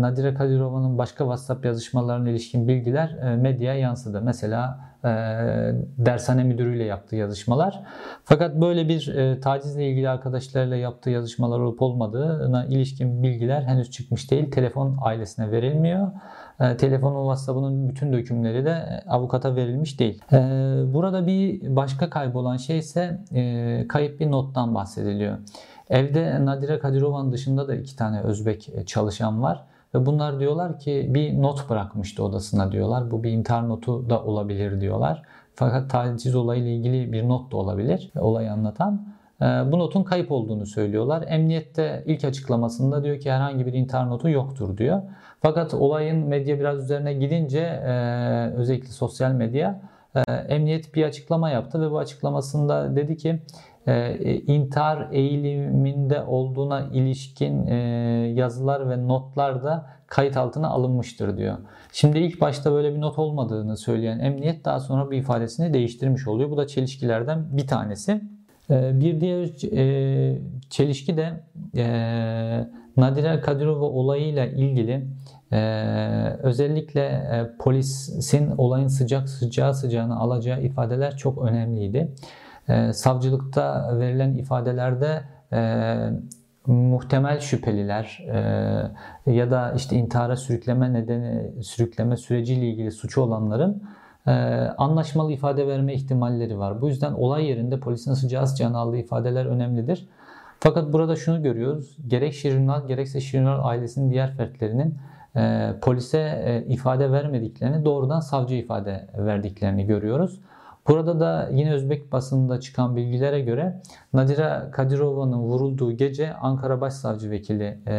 Nadire 0.00 0.34
Kadirova'nın 0.34 0.98
başka 0.98 1.24
WhatsApp 1.24 1.64
yazışmalarına 1.64 2.30
ilişkin 2.30 2.68
bilgiler 2.68 3.08
e, 3.08 3.36
medyaya 3.36 3.78
yansıdı. 3.78 4.20
Mesela 4.22 4.80
e, 5.04 5.08
dershane 5.98 6.44
müdürüyle 6.44 6.84
yaptığı 6.84 7.16
yazışmalar. 7.16 7.82
Fakat 8.24 8.54
böyle 8.54 8.88
bir 8.88 9.14
e, 9.16 9.40
tacizle 9.40 9.90
ilgili 9.90 10.08
arkadaşlarıyla 10.08 10.76
yaptığı 10.76 11.10
yazışmalar 11.10 11.60
olup 11.60 11.82
olmadığına 11.82 12.66
ilişkin 12.66 13.22
bilgiler 13.22 13.62
henüz 13.62 13.90
çıkmış 13.90 14.30
değil. 14.30 14.50
Telefon 14.50 14.98
ailesine 15.02 15.50
verilmiyor. 15.50 16.08
E, 16.60 16.76
telefonun 16.76 17.20
WhatsApp'ının 17.20 17.88
bütün 17.88 18.12
dökümleri 18.12 18.64
de 18.64 19.04
avukata 19.08 19.56
verilmiş 19.56 20.00
değil. 20.00 20.22
E, 20.32 20.36
burada 20.94 21.26
bir 21.26 21.76
başka 21.76 22.10
kaybolan 22.10 22.56
şey 22.56 22.78
ise 22.78 23.20
e, 23.34 23.84
kayıp 23.88 24.20
bir 24.20 24.30
nottan 24.30 24.74
bahsediliyor. 24.74 25.38
Evde 25.90 26.44
Nadire 26.44 26.78
Kadirova'nın 26.78 27.32
dışında 27.32 27.68
da 27.68 27.74
iki 27.74 27.96
tane 27.96 28.20
Özbek 28.20 28.86
çalışan 28.86 29.42
var. 29.42 29.64
Ve 29.94 30.06
bunlar 30.06 30.40
diyorlar 30.40 30.78
ki 30.78 31.06
bir 31.14 31.42
not 31.42 31.70
bırakmıştı 31.70 32.24
odasına 32.24 32.72
diyorlar. 32.72 33.10
Bu 33.10 33.22
bir 33.22 33.30
intihar 33.30 33.68
notu 33.68 34.10
da 34.10 34.24
olabilir 34.24 34.80
diyorlar. 34.80 35.22
Fakat 35.54 35.90
taciz 35.90 36.34
olayıyla 36.34 36.70
ilgili 36.70 37.12
bir 37.12 37.28
not 37.28 37.52
da 37.52 37.56
olabilir 37.56 38.12
olayı 38.20 38.52
anlatan. 38.52 39.06
Bu 39.40 39.78
notun 39.78 40.02
kayıp 40.02 40.32
olduğunu 40.32 40.66
söylüyorlar. 40.66 41.24
Emniyette 41.28 42.04
ilk 42.06 42.24
açıklamasında 42.24 43.04
diyor 43.04 43.20
ki 43.20 43.32
herhangi 43.32 43.66
bir 43.66 43.72
intihar 43.72 44.10
notu 44.10 44.28
yoktur 44.28 44.76
diyor. 44.76 45.02
Fakat 45.42 45.74
olayın 45.74 46.26
medya 46.28 46.60
biraz 46.60 46.84
üzerine 46.84 47.12
gidince 47.14 47.58
e, 47.58 47.92
özellikle 48.56 48.88
sosyal 48.88 49.32
medya 49.32 49.80
e, 50.14 50.32
emniyet 50.32 50.94
bir 50.94 51.04
açıklama 51.04 51.50
yaptı 51.50 51.80
ve 51.80 51.90
bu 51.90 51.98
açıklamasında 51.98 52.96
dedi 52.96 53.16
ki 53.16 53.42
e, 53.86 54.14
intihar 54.46 55.08
eğiliminde 55.12 56.22
olduğuna 56.22 56.80
ilişkin 56.80 57.66
e, 57.66 57.74
yazılar 58.34 58.90
ve 58.90 59.08
notlar 59.08 59.64
da 59.64 59.86
kayıt 60.06 60.36
altına 60.36 60.68
alınmıştır 60.68 61.36
diyor. 61.36 61.56
Şimdi 61.92 62.18
ilk 62.18 62.40
başta 62.40 62.72
böyle 62.72 62.94
bir 62.94 63.00
not 63.00 63.18
olmadığını 63.18 63.76
söyleyen 63.76 64.18
emniyet 64.18 64.64
daha 64.64 64.80
sonra 64.80 65.10
bir 65.10 65.18
ifadesini 65.18 65.74
değiştirmiş 65.74 66.28
oluyor. 66.28 66.50
Bu 66.50 66.56
da 66.56 66.66
çelişkilerden 66.66 67.56
bir 67.56 67.66
tanesi. 67.66 68.20
Bir 68.70 69.20
diğer 69.20 69.48
çelişki 70.70 71.16
de 71.16 71.40
Nadire 73.00 73.40
Kadirova 73.40 73.84
olayıyla 73.84 74.46
ilgili 74.46 75.06
ee, 75.52 76.36
özellikle 76.42 77.00
e, 77.00 77.56
polisin 77.58 78.50
olayın 78.58 78.88
sıcak 78.88 79.28
sıcağı 79.28 79.74
sıcağına 79.74 80.16
alacağı 80.16 80.62
ifadeler 80.62 81.16
çok 81.16 81.42
önemliydi. 81.42 82.14
Ee, 82.68 82.92
savcılıkta 82.92 83.98
verilen 83.98 84.34
ifadelerde 84.34 85.22
e, 85.52 85.96
muhtemel 86.66 87.40
şüpheliler 87.40 88.26
e, 89.26 89.32
ya 89.32 89.50
da 89.50 89.72
işte 89.72 89.96
intihara 89.96 90.36
sürükleme 90.36 90.92
nedeni 90.92 91.62
sürükleme 91.62 92.16
süreciyle 92.16 92.68
ilgili 92.68 92.90
suçu 92.90 93.20
olanların 93.20 93.82
e, 94.26 94.30
anlaşmalı 94.78 95.32
ifade 95.32 95.66
verme 95.66 95.94
ihtimalleri 95.94 96.58
var. 96.58 96.80
Bu 96.80 96.88
yüzden 96.88 97.12
olay 97.12 97.46
yerinde 97.46 97.80
polisin 97.80 98.14
sıcağı 98.14 98.46
sıcağına 98.46 98.78
aldığı 98.78 98.96
ifadeler 98.96 99.46
önemlidir. 99.46 100.08
Fakat 100.60 100.92
burada 100.92 101.16
şunu 101.16 101.42
görüyoruz. 101.42 101.96
Gerek 102.06 102.34
Şirinal 102.34 102.86
gerekse 102.86 103.20
Şirinal 103.20 103.68
ailesinin 103.68 104.10
diğer 104.10 104.36
fertlerinin 104.36 104.98
e, 105.36 105.74
polise 105.82 106.42
e, 106.44 106.72
ifade 106.72 107.12
vermediklerini 107.12 107.84
doğrudan 107.84 108.20
savcı 108.20 108.54
ifade 108.54 109.06
verdiklerini 109.18 109.86
görüyoruz. 109.86 110.40
Burada 110.88 111.20
da 111.20 111.48
yine 111.52 111.72
Özbek 111.72 112.12
basınında 112.12 112.60
çıkan 112.60 112.96
bilgilere 112.96 113.40
göre 113.40 113.82
Nadira 114.12 114.70
Kadirova'nın 114.70 115.38
vurulduğu 115.38 115.92
gece 115.92 116.34
Ankara 116.34 116.80
Başsavcı 116.80 117.30
Vekili 117.30 117.78
e, 117.86 117.94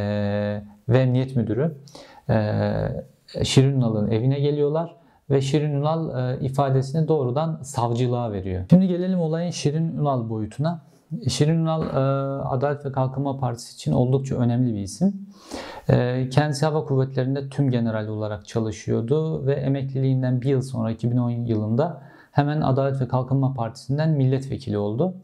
ve 0.89 0.99
Emniyet 0.99 1.35
Müdürü 1.35 1.75
e, 2.29 3.43
Şirin 3.43 3.75
Ünal'ın 3.77 4.11
evine 4.11 4.39
geliyorlar 4.39 4.95
ve 5.29 5.41
Şirin 5.41 5.71
Ünal 5.71 6.33
e, 6.33 6.39
ifadesini 6.39 7.07
doğrudan 7.07 7.59
savcılığa 7.63 8.31
veriyor. 8.31 8.65
Şimdi 8.69 8.87
gelelim 8.87 9.19
olayın 9.19 9.51
Şirin 9.51 9.97
Ünal 9.97 10.29
boyutuna. 10.29 10.81
Şirin 11.27 11.59
Ünal 11.59 11.81
e, 11.81 11.99
Adalet 12.43 12.85
ve 12.85 12.91
Kalkınma 12.91 13.37
Partisi 13.37 13.75
için 13.75 13.91
oldukça 13.91 14.35
önemli 14.35 14.73
bir 14.73 14.79
isim. 14.79 15.27
E, 15.89 16.29
kendisi 16.29 16.65
hava 16.65 16.85
kuvvetlerinde 16.85 17.49
tüm 17.49 17.71
general 17.71 18.07
olarak 18.07 18.47
çalışıyordu 18.47 19.45
ve 19.45 19.53
emekliliğinden 19.53 20.41
bir 20.41 20.49
yıl 20.49 20.61
sonra 20.61 20.91
2010 20.91 21.29
yılında 21.29 22.01
hemen 22.31 22.61
Adalet 22.61 23.01
ve 23.01 23.07
Kalkınma 23.07 23.53
Partisi'nden 23.53 24.09
milletvekili 24.09 24.77
oldu. 24.77 25.15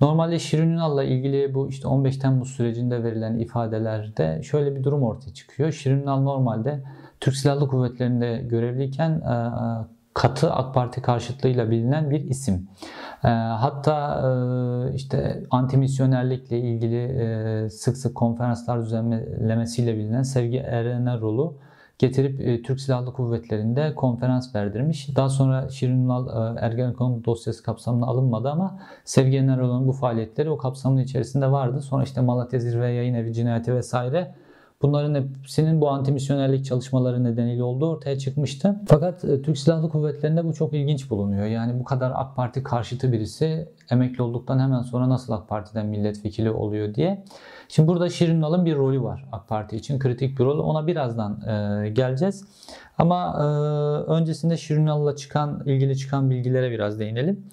Normalde 0.00 0.38
Şirin 0.38 0.70
Ünal'la 0.70 1.04
ilgili 1.04 1.54
bu 1.54 1.68
işte 1.68 1.88
15 1.88 2.16
Temmuz 2.16 2.48
sürecinde 2.48 3.04
verilen 3.04 3.38
ifadelerde 3.38 4.42
şöyle 4.42 4.76
bir 4.76 4.84
durum 4.84 5.02
ortaya 5.02 5.34
çıkıyor. 5.34 5.72
Şirin 5.72 6.02
Ünal 6.02 6.20
normalde 6.20 6.82
Türk 7.20 7.36
Silahlı 7.36 7.68
Kuvvetleri'nde 7.68 8.46
görevliyken 8.48 9.10
e, 9.10 9.34
katı 10.20 10.52
AK 10.52 10.74
Parti 10.74 11.02
karşıtlığıyla 11.02 11.70
bilinen 11.70 12.10
bir 12.10 12.20
isim. 12.20 12.68
Ee, 13.24 13.28
hatta 13.28 14.22
e, 14.26 14.94
işte 14.94 15.42
antimisyonerlikle 15.50 16.58
ilgili 16.58 17.02
e, 17.02 17.70
sık 17.70 17.96
sık 17.96 18.14
konferanslar 18.14 18.82
düzenlemesiyle 18.82 19.96
bilinen 19.96 20.22
Sevgi 20.22 20.58
Erenerol'u 20.58 21.54
getirip 21.98 22.40
e, 22.40 22.62
Türk 22.62 22.80
Silahlı 22.80 23.12
Kuvvetleri'nde 23.12 23.94
konferans 23.94 24.54
verdirmiş. 24.54 25.16
Daha 25.16 25.28
sonra 25.28 25.68
Şirin 25.68 26.04
Ünal 26.04 26.56
Ergenekon 26.56 27.24
dosyası 27.24 27.62
kapsamına 27.62 28.06
alınmadı 28.06 28.50
ama 28.50 28.78
Sevgi 29.04 29.36
Erenerol'un 29.36 29.88
bu 29.88 29.92
faaliyetleri 29.92 30.50
o 30.50 30.58
kapsamın 30.58 30.98
içerisinde 30.98 31.50
vardı. 31.50 31.80
Sonra 31.80 32.02
işte 32.02 32.20
Malatya 32.20 32.60
Zirve 32.60 32.92
Yayın 32.92 33.14
Evi 33.14 33.32
cinayeti 33.32 33.74
vesaire 33.74 34.34
Bunların 34.82 35.14
hepsinin 35.14 35.80
bu 35.80 35.90
antimisyonerlik 35.90 36.64
çalışmaları 36.64 37.24
nedeniyle 37.24 37.62
olduğu 37.62 37.90
ortaya 37.90 38.18
çıkmıştı. 38.18 38.80
Fakat 38.88 39.24
e, 39.24 39.42
Türk 39.42 39.58
Silahlı 39.58 39.88
Kuvvetleri'nde 39.88 40.44
bu 40.44 40.54
çok 40.54 40.74
ilginç 40.74 41.10
bulunuyor. 41.10 41.46
Yani 41.46 41.80
bu 41.80 41.84
kadar 41.84 42.12
AK 42.14 42.36
Parti 42.36 42.62
karşıtı 42.62 43.12
birisi 43.12 43.68
emekli 43.90 44.22
olduktan 44.22 44.58
hemen 44.58 44.82
sonra 44.82 45.08
nasıl 45.08 45.32
AK 45.32 45.48
Parti'den 45.48 45.86
milletvekili 45.86 46.50
oluyor 46.50 46.94
diye. 46.94 47.24
Şimdi 47.68 47.88
burada 47.88 48.08
Şirin 48.08 48.36
Ünal'ın 48.36 48.64
bir 48.64 48.76
rolü 48.76 49.02
var 49.02 49.24
AK 49.32 49.48
Parti 49.48 49.76
için 49.76 49.98
kritik 49.98 50.38
bir 50.38 50.44
rol. 50.44 50.58
Ona 50.58 50.86
birazdan 50.86 51.40
e, 51.48 51.88
geleceğiz. 51.90 52.44
Ama 52.98 53.36
e, 53.38 53.44
öncesinde 54.10 54.56
Şirin 54.56 54.82
Ünal'la 54.82 55.16
çıkan 55.16 55.62
ilgili 55.66 55.96
çıkan 55.96 56.30
bilgilere 56.30 56.70
biraz 56.70 57.00
değinelim. 57.00 57.44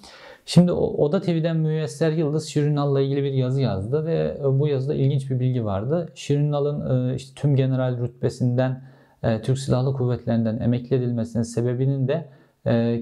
Şimdi 0.48 0.72
Oda 0.72 1.20
TV'den 1.20 1.56
Müyesser 1.56 2.12
Yıldız 2.12 2.46
Şirinal'la 2.46 3.00
ilgili 3.00 3.22
bir 3.22 3.32
yazı 3.32 3.60
yazdı 3.60 4.06
ve 4.06 4.36
e, 4.40 4.44
bu 4.44 4.68
yazıda 4.68 4.94
ilginç 4.94 5.30
bir 5.30 5.40
bilgi 5.40 5.64
vardı. 5.64 6.08
Şirinal'ın 6.14 7.10
e, 7.10 7.14
işte 7.14 7.40
tüm 7.40 7.56
general 7.56 7.98
rütbesinden 7.98 8.82
e, 9.22 9.42
Türk 9.42 9.58
Silahlı 9.58 9.92
Kuvvetleri'nden 9.92 10.58
emekli 10.58 10.96
edilmesinin 10.96 11.42
sebebinin 11.42 12.08
de 12.08 12.28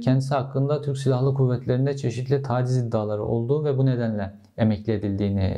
kendisi 0.00 0.34
hakkında 0.34 0.82
Türk 0.82 0.98
Silahlı 0.98 1.34
Kuvvetleri'nde 1.34 1.96
çeşitli 1.96 2.42
taciz 2.42 2.76
iddiaları 2.76 3.24
olduğu 3.24 3.64
ve 3.64 3.78
bu 3.78 3.86
nedenle 3.86 4.32
emekli 4.56 4.92
edildiğini 4.92 5.54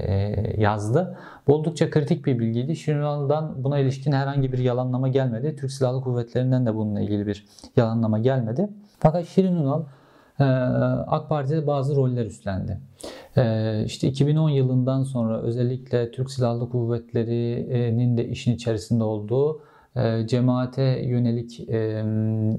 yazdı. 0.57 1.19
Bu 1.47 1.55
oldukça 1.55 1.91
kritik 1.91 2.27
bir 2.27 2.39
bilgiydi. 2.39 2.77
Şirinal'dan 2.77 3.65
buna 3.65 3.79
ilişkin 3.79 4.13
herhangi 4.13 4.53
bir 4.53 4.59
yalanlama 4.59 5.09
gelmedi. 5.09 5.57
Türk 5.57 5.71
Silahlı 5.71 6.01
Kuvvetleri'nden 6.01 6.67
de 6.67 6.75
bununla 6.75 7.01
ilgili 7.01 7.27
bir 7.27 7.47
yalanlama 7.77 8.19
gelmedi. 8.19 8.69
Fakat 8.99 9.27
Şirin 9.27 9.57
Ünal 9.57 9.83
AK 11.07 11.29
Parti'de 11.29 11.67
bazı 11.67 11.97
roller 11.97 12.27
üstlendi. 12.27 12.81
Ee, 13.37 13.85
işte 13.87 14.09
2010 14.09 14.49
yılından 14.49 15.03
sonra 15.03 15.41
özellikle 15.43 16.11
Türk 16.11 16.31
Silahlı 16.31 16.71
Kuvvetleri'nin 16.71 18.17
de 18.17 18.29
işin 18.29 18.55
içerisinde 18.55 19.05
olduğu 19.05 19.63
cemaate 20.27 20.83
yönelik 20.83 21.61
e, 21.61 22.05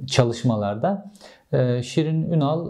çalışmalarda 0.08 1.12
e, 1.54 1.84
Şirin 1.84 2.32
Ünal 2.32 2.69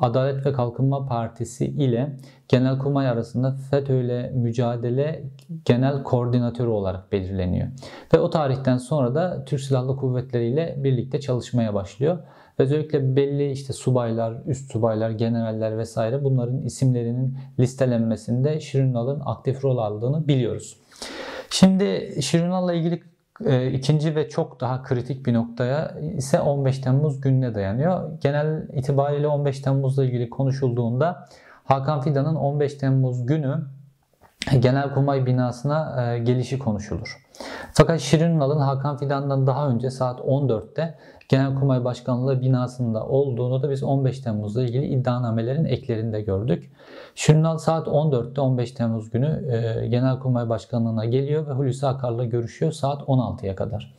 Adalet 0.00 0.46
ve 0.46 0.52
Kalkınma 0.52 1.06
Partisi 1.06 1.66
ile 1.66 2.16
Genelkurmay 2.48 3.08
arasında 3.08 3.56
FETÖ 3.70 4.00
ile 4.00 4.30
mücadele 4.34 5.22
genel 5.64 6.02
koordinatörü 6.02 6.68
olarak 6.68 7.12
belirleniyor. 7.12 7.68
Ve 8.14 8.18
o 8.18 8.30
tarihten 8.30 8.76
sonra 8.76 9.14
da 9.14 9.44
Türk 9.44 9.60
Silahlı 9.60 9.96
Kuvvetleri 9.96 10.48
ile 10.48 10.74
birlikte 10.78 11.20
çalışmaya 11.20 11.74
başlıyor. 11.74 12.18
Özellikle 12.58 13.16
belli 13.16 13.50
işte 13.50 13.72
subaylar, 13.72 14.34
üst 14.46 14.72
subaylar, 14.72 15.10
generaller 15.10 15.78
vesaire 15.78 16.24
bunların 16.24 16.62
isimlerinin 16.62 17.38
listelenmesinde 17.58 18.60
Şirinal'ın 18.60 19.22
aktif 19.24 19.64
rol 19.64 19.78
aldığını 19.78 20.28
biliyoruz. 20.28 20.76
Şimdi 21.50 22.14
Şirinal'la 22.22 22.74
ilgili 22.74 22.94
e, 22.94 23.17
ikinci 23.72 24.16
ve 24.16 24.28
çok 24.28 24.60
daha 24.60 24.82
kritik 24.82 25.26
bir 25.26 25.34
noktaya 25.34 25.98
ise 26.16 26.40
15 26.40 26.78
Temmuz 26.78 27.20
gününe 27.20 27.54
dayanıyor. 27.54 28.20
Genel 28.20 28.68
itibariyle 28.72 29.26
15 29.26 29.60
Temmuz'la 29.60 30.04
ilgili 30.04 30.30
konuşulduğunda 30.30 31.28
Hakan 31.64 32.00
Fidan'ın 32.00 32.34
15 32.34 32.74
Temmuz 32.74 33.26
günü 33.26 33.56
Genelkurmay 34.60 35.26
binasına 35.26 36.02
e, 36.02 36.18
gelişi 36.18 36.58
konuşulur. 36.58 37.28
Fakat 37.72 38.00
Şirin 38.00 38.30
Ünal'ın 38.30 38.60
Hakan 38.60 38.96
Fidan'dan 38.96 39.46
daha 39.46 39.68
önce 39.68 39.90
saat 39.90 40.20
14'te 40.20 40.98
Genelkurmay 41.28 41.84
Başkanlığı 41.84 42.40
binasında 42.40 43.06
olduğunu 43.06 43.62
da 43.62 43.70
biz 43.70 43.82
15 43.82 44.20
Temmuz'la 44.20 44.62
ilgili 44.62 44.86
iddianamelerin 44.86 45.64
eklerinde 45.64 46.20
gördük. 46.20 46.72
Şirin 47.14 47.56
saat 47.56 47.86
14'te 47.86 48.40
15 48.40 48.72
Temmuz 48.72 49.10
günü 49.10 49.26
e, 49.52 49.86
Genelkurmay 49.86 50.48
Başkanlığı'na 50.48 51.04
geliyor 51.04 51.46
ve 51.46 51.52
Hulusi 51.52 51.86
Akar'la 51.86 52.24
görüşüyor 52.24 52.72
saat 52.72 53.02
16'ya 53.02 53.56
kadar. 53.56 53.94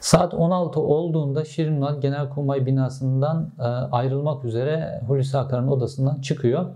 Saat 0.00 0.34
16 0.34 0.80
olduğunda 0.80 1.44
Şirin 1.44 1.76
Ünal 1.76 2.00
Genelkurmay 2.00 2.66
binasından 2.66 3.52
e, 3.58 3.62
ayrılmak 3.62 4.44
üzere 4.44 5.00
Hulusi 5.06 5.38
Akar'ın 5.38 5.68
odasından 5.68 6.20
çıkıyor. 6.20 6.66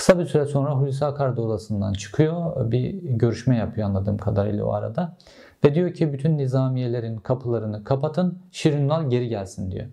Kısa 0.00 0.18
bir 0.18 0.24
süre 0.24 0.46
sonra 0.46 0.74
Hulusi 0.74 1.04
Akar 1.04 1.36
da 1.36 1.42
odasından 1.42 1.92
çıkıyor. 1.92 2.70
Bir 2.70 2.94
görüşme 3.02 3.56
yapıyor 3.56 3.88
anladığım 3.88 4.18
kadarıyla 4.18 4.64
o 4.64 4.72
arada. 4.72 5.16
Ve 5.64 5.74
diyor 5.74 5.94
ki 5.94 6.12
bütün 6.12 6.38
nizamiyelerin 6.38 7.16
kapılarını 7.16 7.84
kapatın, 7.84 8.38
Şirinal 8.52 9.10
geri 9.10 9.28
gelsin 9.28 9.70
diyor. 9.70 9.86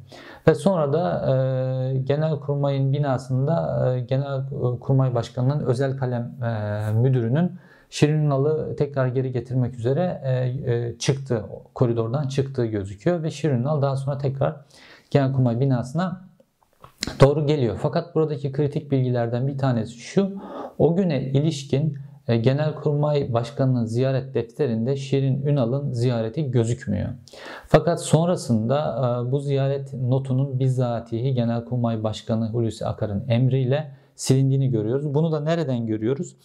Ve 0.48 0.56
sonra 0.56 0.94
da 0.94 1.34
e, 1.34 1.98
Genelkurmay'ın 1.98 2.94
binasında 2.94 3.88
e, 3.96 4.00
Genelkurmay 4.00 5.16
Başkanı'nın 5.16 5.66
özel 5.66 5.98
kalem 5.98 6.36
e, 6.44 6.92
müdürünün 6.92 7.52
Şirinal'ı 7.90 8.76
tekrar 8.76 9.08
geri 9.08 9.32
getirmek 9.32 9.76
üzere 9.76 10.22
e, 10.24 10.32
e, 10.74 10.98
çıktı, 10.98 11.46
koridordan 11.74 12.28
çıktığı 12.28 12.66
gözüküyor 12.66 13.24
ve 13.24 13.32
Şirinal 13.32 13.82
daha 13.82 13.96
sonra 13.96 14.18
tekrar 14.18 14.56
Genelkurmay 15.12 15.60
binasına 15.60 16.27
doğru 17.20 17.48
geliyor. 17.48 17.78
Fakat 17.82 18.16
buradaki 18.16 18.52
kritik 18.52 18.92
bilgilerden 18.92 19.48
bir 19.48 19.58
tanesi 19.58 19.98
şu, 19.98 20.38
o 20.78 20.96
güne 20.96 21.22
ilişkin 21.22 21.98
e, 22.28 22.38
Genelkurmay 22.38 23.34
Başkanı'nın 23.34 23.86
ziyaret 23.86 24.34
defterinde 24.34 24.96
Şirin 24.96 25.46
Ünal'ın 25.46 25.92
ziyareti 25.92 26.52
gözükmüyor. 26.52 27.10
Fakat 27.68 28.04
sonrasında 28.04 28.78
e, 29.28 29.32
bu 29.32 29.40
ziyaret 29.40 29.94
notunun 29.94 30.60
bizzatihi 30.60 31.34
Genelkurmay 31.34 32.04
Başkanı 32.04 32.50
Hulusi 32.50 32.86
Akar'ın 32.86 33.26
emriyle 33.30 33.92
silindiğini 34.16 34.70
görüyoruz. 34.70 35.14
Bunu 35.14 35.32
da 35.32 35.40
nereden 35.40 35.86
görüyoruz? 35.86 36.36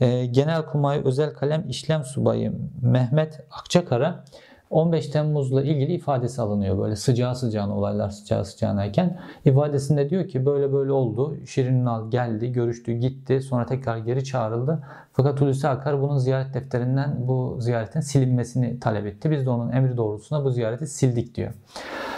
E, 0.00 0.26
Genelkurmay 0.26 1.02
Özel 1.04 1.32
Kalem 1.32 1.68
İşlem 1.68 2.04
Subayı 2.04 2.52
Mehmet 2.82 3.40
Akçakar'a 3.50 4.24
15 4.70 5.06
Temmuz'la 5.06 5.62
ilgili 5.62 5.92
ifadesi 5.92 6.42
alınıyor 6.42 6.78
böyle 6.78 6.96
sıcağı 6.96 7.36
sıcağına 7.36 7.76
olaylar 7.76 8.10
sıcağı 8.10 8.44
sıcağınayken. 8.44 9.18
ifadesinde 9.44 10.10
diyor 10.10 10.28
ki 10.28 10.46
böyle 10.46 10.72
böyle 10.72 10.92
oldu. 10.92 11.36
Şirin 11.46 11.74
Ünal 11.74 12.10
geldi, 12.10 12.52
görüştü, 12.52 12.92
gitti. 12.92 13.40
Sonra 13.40 13.66
tekrar 13.66 13.98
geri 13.98 14.24
çağrıldı. 14.24 14.82
Fakat 15.12 15.40
Hulusi 15.40 15.68
Akar 15.68 16.02
bunun 16.02 16.18
ziyaret 16.18 16.54
defterinden 16.54 17.28
bu 17.28 17.56
ziyaretin 17.60 18.00
silinmesini 18.00 18.80
talep 18.80 19.06
etti. 19.06 19.30
Biz 19.30 19.46
de 19.46 19.50
onun 19.50 19.72
emri 19.72 19.96
doğrultusunda 19.96 20.44
bu 20.44 20.50
ziyareti 20.50 20.86
sildik 20.86 21.34
diyor. 21.34 21.52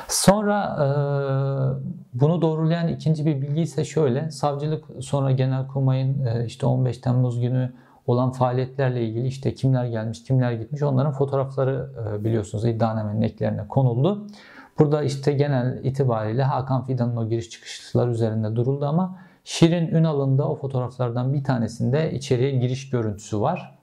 Sonra 0.08 0.76
e, 0.78 0.86
bunu 2.20 2.42
doğrulayan 2.42 2.88
ikinci 2.88 3.26
bir 3.26 3.42
bilgi 3.42 3.60
ise 3.60 3.84
şöyle. 3.84 4.30
Savcılık 4.30 4.84
sonra 5.00 5.30
Genelkurmay'ın 5.30 6.26
e, 6.26 6.44
işte 6.46 6.66
15 6.66 6.98
Temmuz 6.98 7.40
günü 7.40 7.72
olan 8.06 8.32
faaliyetlerle 8.32 9.04
ilgili 9.06 9.26
işte 9.26 9.54
kimler 9.54 9.84
gelmiş, 9.84 10.24
kimler 10.24 10.52
gitmiş 10.52 10.82
onların 10.82 11.12
fotoğrafları 11.12 11.90
e, 12.08 12.24
biliyorsunuz 12.24 12.64
iddianamenin 12.64 13.22
eklerine 13.22 13.68
konuldu. 13.68 14.26
Burada 14.78 15.02
işte 15.02 15.32
genel 15.32 15.84
itibariyle 15.84 16.42
Hakan 16.42 16.84
Fidan'ın 16.84 17.16
o 17.16 17.28
giriş 17.28 17.50
çıkışlar 17.50 18.08
üzerinde 18.08 18.56
duruldu 18.56 18.86
ama 18.86 19.18
Şirin 19.44 19.88
Ünal'ın 19.88 20.38
da 20.38 20.48
o 20.48 20.54
fotoğraflardan 20.54 21.32
bir 21.32 21.44
tanesinde 21.44 22.12
içeriye 22.12 22.50
giriş 22.50 22.90
görüntüsü 22.90 23.40
var. 23.40 23.81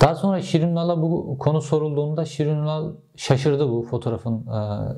Daha 0.00 0.14
sonra 0.14 0.42
Şirin 0.42 0.68
Ünal'a 0.68 1.02
bu 1.02 1.38
konu 1.38 1.62
sorulduğunda 1.62 2.24
Şirin 2.24 2.56
Ünal 2.56 2.92
şaşırdı 3.16 3.68
bu 3.68 3.82
fotoğrafın 3.82 4.46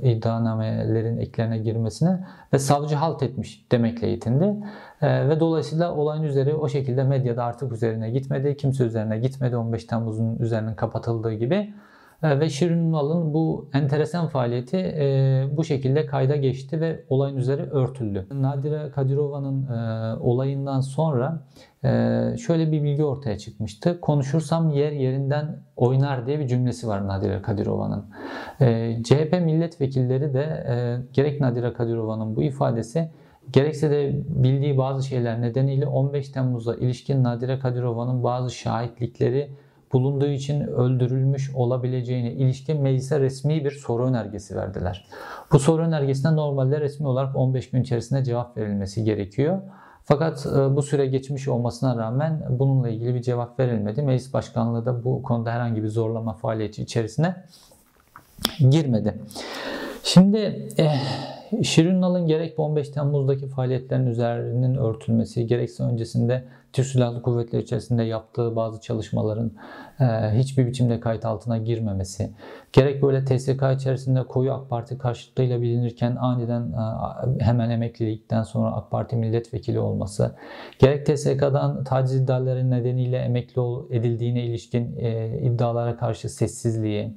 e, 0.03 0.13
iddianamelerin 0.13 1.19
eklerine 1.19 1.59
girmesine 1.59 2.27
ve 2.53 2.59
savcı 2.59 2.95
halt 2.95 3.23
etmiş 3.23 3.67
demekle 3.73 4.07
yetindi. 4.07 4.57
E, 5.03 5.29
ve 5.29 5.41
dolayısıyla 5.41 5.95
olayın 5.95 6.23
üzeri 6.23 6.55
o 6.55 6.69
şekilde 6.69 7.05
medyada 7.05 7.45
artık 7.45 7.73
üzerine 7.73 8.11
gitmedi. 8.11 8.57
Kimse 8.57 8.85
üzerine 8.85 9.19
gitmedi 9.19 9.57
15 9.57 9.85
Temmuz'un 9.85 10.37
üzerinin 10.39 10.75
kapatıldığı 10.75 11.33
gibi. 11.33 11.75
E, 12.23 12.41
ve 12.41 12.49
Şirin 12.49 12.89
Ünal'ın 12.89 13.35
bu 13.35 13.71
enteresan 13.75 14.29
faaliyeti 14.29 14.77
e, 14.77 15.47
bu 15.53 15.65
şekilde 15.65 16.07
kayda 16.07 16.37
geçti 16.37 16.81
ve 16.81 17.05
olayın 17.09 17.37
üzeri 17.37 17.63
örtüldü. 17.63 18.27
Nadire 18.33 18.91
Kadirova'nın 18.91 19.67
e, 19.67 20.17
olayından 20.21 20.81
sonra 20.81 21.43
e, 21.85 21.89
şöyle 22.47 22.73
bir 22.73 22.83
bilgi 22.83 23.05
ortaya 23.05 23.39
çıkmıştı. 23.39 24.01
Konuşursam 24.01 24.71
yer 24.71 24.93
yerinden 24.93 25.63
oynar 25.77 26.27
diye 26.27 26.39
bir 26.39 26.47
cümlesi 26.47 26.89
var 26.89 27.09
Nadire 27.09 27.43
Kadirova'nın. 27.43 28.05
E, 28.61 28.97
CHP 29.05 29.33
milletvekilleri 29.45 30.35
de 30.35 30.43
e, 30.69 30.75
gerek 31.13 31.41
Nadire 31.41 31.73
Kadirova'nın 31.73 32.37
bu 32.37 32.43
ifadesi 32.43 33.11
gerekse 33.53 33.91
de 33.91 34.23
bildiği 34.29 34.79
bazı 34.79 35.07
şeyler 35.07 35.43
nedeniyle 35.43 35.87
15 35.87 36.29
Temmuz'a 36.29 36.75
ilişkin 36.75 37.25
Nadire 37.25 37.59
Kadirova'nın 37.59 38.25
bazı 38.25 38.51
şahitlikleri 38.51 39.51
bulunduğu 39.93 40.29
için 40.29 40.61
öldürülmüş 40.61 41.51
olabileceğine 41.55 42.33
ilişkin 42.33 42.83
meclise 42.83 43.21
resmi 43.21 43.65
bir 43.65 43.71
soru 43.71 44.07
önergesi 44.07 44.57
verdiler. 44.57 45.07
Bu 45.53 45.59
soru 45.59 45.83
önergesine 45.83 46.37
normalde 46.37 46.81
resmi 46.81 47.09
olarak 47.09 47.37
15 47.37 47.71
gün 47.71 47.83
içerisinde 47.83 48.25
cevap 48.25 48.57
verilmesi 48.57 49.05
gerekiyor. 49.05 49.63
Fakat 50.05 50.47
e, 50.47 50.77
bu 50.77 50.83
süre 50.83 51.07
geçmiş 51.07 51.49
olmasına 51.49 51.97
rağmen 51.97 52.47
bununla 52.51 52.89
ilgili 52.89 53.15
bir 53.15 53.23
cevap 53.23 53.61
verilmedi. 53.61 54.03
Meclis 54.03 54.33
Başkanlığı 54.33 54.87
da 54.87 55.05
bu 55.05 55.23
konuda 55.23 55.53
herhangi 55.53 55.83
bir 55.83 55.89
zorlama 55.89 56.33
faaliyeti 56.33 56.83
içerisine 56.83 57.37
girmedi. 58.71 59.15
Şimdi 60.03 60.69
eh, 60.79 61.38
Şirin 61.63 61.95
Ünal'ın 61.95 62.27
gerek 62.27 62.59
15 62.59 62.89
Temmuz'daki 62.89 63.49
faaliyetlerin 63.49 64.07
üzerinin 64.07 64.75
örtülmesi, 64.75 65.47
gerekse 65.47 65.83
öncesinde 65.83 66.45
Türk 66.73 66.87
Silahlı 66.87 67.23
Kuvvetleri 67.23 67.63
içerisinde 67.63 68.03
yaptığı 68.03 68.57
bazı 68.57 68.81
çalışmaların 68.81 69.53
e, 70.01 70.05
hiçbir 70.39 70.67
biçimde 70.67 71.01
kayıt 71.01 71.25
altına 71.25 71.59
girmemesi, 71.59 72.31
gerek 72.73 73.03
böyle 73.03 73.25
TSK 73.25 73.63
içerisinde 73.75 74.23
koyu 74.23 74.53
AK 74.53 74.71
Parti 74.71 74.99
karşıtlığıyla 74.99 75.63
bilinirken 75.63 76.17
aniden 76.17 76.63
e, 76.63 77.45
hemen 77.45 77.71
emeklilikten 77.71 78.43
sonra 78.43 78.73
AK 78.73 78.91
Parti 78.91 79.17
milletvekili 79.17 79.79
olması, 79.79 80.35
gerek 80.79 81.07
TSK'dan 81.07 81.85
taciz 81.85 82.21
iddiaları 82.21 82.71
nedeniyle 82.71 83.19
emekli 83.19 83.63
edildiğine 83.91 84.45
ilişkin 84.45 84.97
e, 84.99 85.39
iddialara 85.43 85.97
karşı 85.97 86.29
sessizliği, 86.29 87.15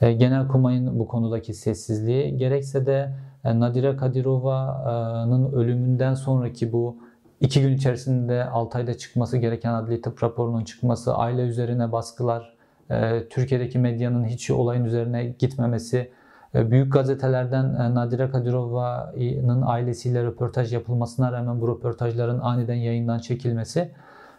e, 0.00 0.12
Genelkurmay'ın 0.12 0.98
bu 0.98 1.08
konudaki 1.08 1.54
sessizliği, 1.54 2.36
gerekse 2.36 2.86
de 2.86 3.12
e, 3.44 3.60
Nadire 3.60 3.96
Kadirova'nın 3.96 5.52
ölümünden 5.52 6.14
sonraki 6.14 6.72
bu 6.72 6.96
iki 7.40 7.62
gün 7.62 7.76
içerisinde 7.76 8.44
Altay'da 8.44 8.98
çıkması 8.98 9.38
gereken 9.38 9.74
adli 9.74 10.00
tıp 10.00 10.22
raporunun 10.22 10.64
çıkması, 10.64 11.14
aile 11.14 11.42
üzerine 11.42 11.92
baskılar, 11.92 12.54
e, 12.90 13.28
Türkiye'deki 13.28 13.78
medyanın 13.78 14.24
hiç 14.24 14.50
olayın 14.50 14.84
üzerine 14.84 15.24
gitmemesi, 15.38 16.10
e, 16.54 16.70
büyük 16.70 16.92
gazetelerden 16.92 17.94
Nadire 17.94 18.30
Kadirova'nın 18.30 19.62
ailesiyle 19.66 20.24
röportaj 20.24 20.72
yapılmasına 20.72 21.32
rağmen 21.32 21.60
bu 21.60 21.68
röportajların 21.68 22.40
aniden 22.40 22.74
yayından 22.74 23.18
çekilmesi, 23.18 23.90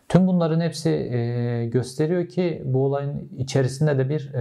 tüm 0.09 0.27
bunların 0.27 0.61
hepsi 0.61 0.89
gösteriyor 1.73 2.27
ki 2.27 2.63
bu 2.65 2.85
olayın 2.85 3.29
içerisinde 3.37 3.97
de 3.97 4.09
bir 4.09 4.31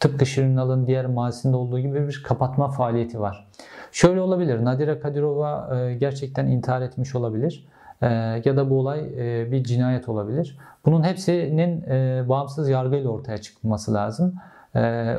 tıpkı 0.00 0.26
Şirinal'ın 0.26 0.86
diğer 0.86 1.06
mazisinde 1.06 1.56
olduğu 1.56 1.78
gibi 1.78 2.08
bir 2.08 2.22
kapatma 2.26 2.68
faaliyeti 2.68 3.20
var. 3.20 3.46
Şöyle 3.92 4.20
olabilir. 4.20 4.64
Nadire 4.64 5.00
Kadirova 5.00 5.78
e, 5.78 5.94
gerçekten 5.94 6.46
intihar 6.46 6.82
etmiş 6.82 7.14
olabilir. 7.14 7.66
E, 8.02 8.06
ya 8.44 8.56
da 8.56 8.70
bu 8.70 8.78
olay 8.78 9.00
e, 9.00 9.52
bir 9.52 9.64
cinayet 9.64 10.08
olabilir. 10.08 10.58
Bunun 10.86 11.02
hepsinin 11.02 11.84
bağımsız 12.28 12.68
yargıyla 12.68 13.10
ortaya 13.10 13.38
çıkması 13.38 13.94
lazım. 13.94 14.34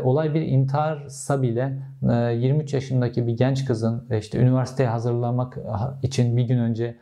Olay 0.03 0.33
bir 0.33 0.41
intiharsa 0.41 1.41
bile 1.41 1.77
23 2.01 2.73
yaşındaki 2.73 3.27
bir 3.27 3.37
genç 3.37 3.65
kızın 3.65 4.07
işte 4.19 4.39
üniversiteye 4.39 4.89
hazırlamak 4.89 5.57
için 6.03 6.37
bir 6.37 6.43
gün 6.43 6.57
önce 6.57 6.97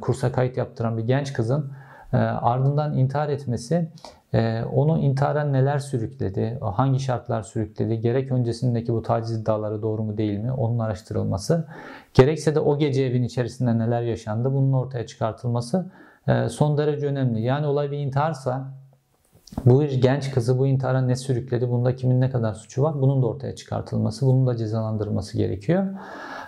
kursa 0.00 0.32
kayıt 0.32 0.56
yaptıran 0.56 0.98
bir 0.98 1.02
genç 1.02 1.32
kızın 1.32 1.72
ardından 2.42 2.96
intihar 2.96 3.28
etmesi 3.28 3.88
onu 4.72 4.98
intihara 4.98 5.44
neler 5.44 5.78
sürükledi, 5.78 6.58
hangi 6.60 7.00
şartlar 7.00 7.42
sürükledi, 7.42 8.00
gerek 8.00 8.32
öncesindeki 8.32 8.92
bu 8.92 9.02
taciz 9.02 9.40
iddiaları 9.40 9.82
doğru 9.82 10.02
mu 10.02 10.18
değil 10.18 10.38
mi 10.38 10.52
onun 10.52 10.78
araştırılması, 10.78 11.66
gerekse 12.14 12.54
de 12.54 12.60
o 12.60 12.78
gece 12.78 13.02
evin 13.02 13.22
içerisinde 13.22 13.78
neler 13.78 14.02
yaşandı 14.02 14.52
bunun 14.52 14.72
ortaya 14.72 15.06
çıkartılması 15.06 15.90
e, 16.28 16.48
son 16.48 16.78
derece 16.78 17.06
önemli. 17.06 17.42
Yani 17.42 17.66
olay 17.66 17.90
bir 17.90 17.98
intiharsa 17.98 18.74
bu 19.66 19.84
genç 19.84 20.30
kızı 20.30 20.58
bu 20.58 20.66
intihara 20.66 21.00
ne 21.00 21.16
sürükledi, 21.16 21.70
bunda 21.70 21.96
kimin 21.96 22.20
ne 22.20 22.30
kadar 22.30 22.54
suçu 22.54 22.82
var 22.82 22.94
bunun 23.02 23.22
da 23.22 23.26
ortaya 23.26 23.54
çıkartılması, 23.54 24.26
bunun 24.26 24.46
da 24.46 24.56
cezalandırılması 24.56 25.38
gerekiyor. 25.38 25.86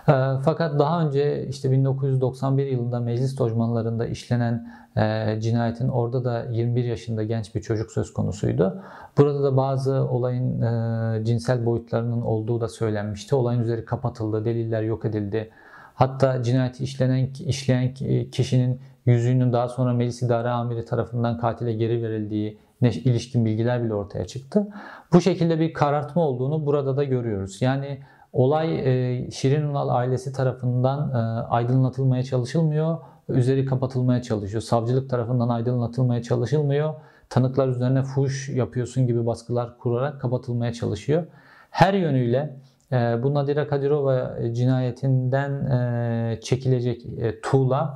E, 0.07 0.13
fakat 0.45 0.79
daha 0.79 1.01
önce 1.01 1.47
işte 1.47 1.71
1991 1.71 2.65
yılında 2.65 2.99
meclis 2.99 3.35
tojmanlarında 3.35 4.05
işlenen 4.05 4.67
e, 4.97 5.39
cinayetin 5.41 5.87
orada 5.87 6.23
da 6.23 6.45
21 6.51 6.83
yaşında 6.83 7.23
genç 7.23 7.55
bir 7.55 7.61
çocuk 7.61 7.91
söz 7.91 8.13
konusuydu. 8.13 8.83
Burada 9.17 9.43
da 9.43 9.57
bazı 9.57 9.93
olayın 9.93 10.61
e, 10.61 11.25
cinsel 11.25 11.65
boyutlarının 11.65 12.21
olduğu 12.21 12.61
da 12.61 12.67
söylenmişti. 12.67 13.35
Olayın 13.35 13.61
üzeri 13.61 13.85
kapatıldı, 13.85 14.45
deliller 14.45 14.81
yok 14.81 15.05
edildi. 15.05 15.51
Hatta 15.95 16.43
cinayeti 16.43 16.83
işlenen 16.83 17.29
işleyen 17.39 17.93
kişinin 18.31 18.79
yüzüğünün 19.05 19.53
daha 19.53 19.67
sonra 19.67 19.93
meclis 19.93 20.21
idare 20.21 20.49
amiri 20.49 20.85
tarafından 20.85 21.37
katile 21.37 21.73
geri 21.73 22.03
verildiği 22.03 22.57
ilişkin 22.81 23.45
bilgiler 23.45 23.83
bile 23.83 23.93
ortaya 23.93 24.27
çıktı. 24.27 24.67
Bu 25.13 25.21
şekilde 25.21 25.59
bir 25.59 25.73
karartma 25.73 26.21
olduğunu 26.21 26.65
burada 26.65 26.97
da 26.97 27.03
görüyoruz. 27.03 27.61
Yani 27.61 27.99
olay 28.35 28.79
e, 28.79 29.31
Şirin 29.31 29.61
Ünal 29.61 29.89
ailesi 29.89 30.33
tarafından 30.33 31.09
e, 31.09 31.47
aydınlatılmaya 31.47 32.23
çalışılmıyor 32.23 32.97
üzeri 33.29 33.65
kapatılmaya 33.65 34.21
çalışıyor. 34.21 34.61
Savcılık 34.61 35.09
tarafından 35.09 35.49
aydınlatılmaya 35.49 36.21
çalışılmıyor. 36.21 36.93
Tanıklar 37.29 37.67
üzerine 37.67 38.03
fuş 38.03 38.49
yapıyorsun 38.49 39.07
gibi 39.07 39.25
baskılar 39.25 39.77
kurarak 39.77 40.21
kapatılmaya 40.21 40.73
çalışıyor. 40.73 41.25
Her 41.69 41.93
yönüyle 41.93 42.57
e, 42.91 42.95
bu 43.23 43.33
Nadira 43.33 43.67
Kadirova 43.67 44.37
cinayetinden 44.53 45.51
e, 45.65 46.39
çekilecek 46.41 47.01
tuğla 47.43 47.93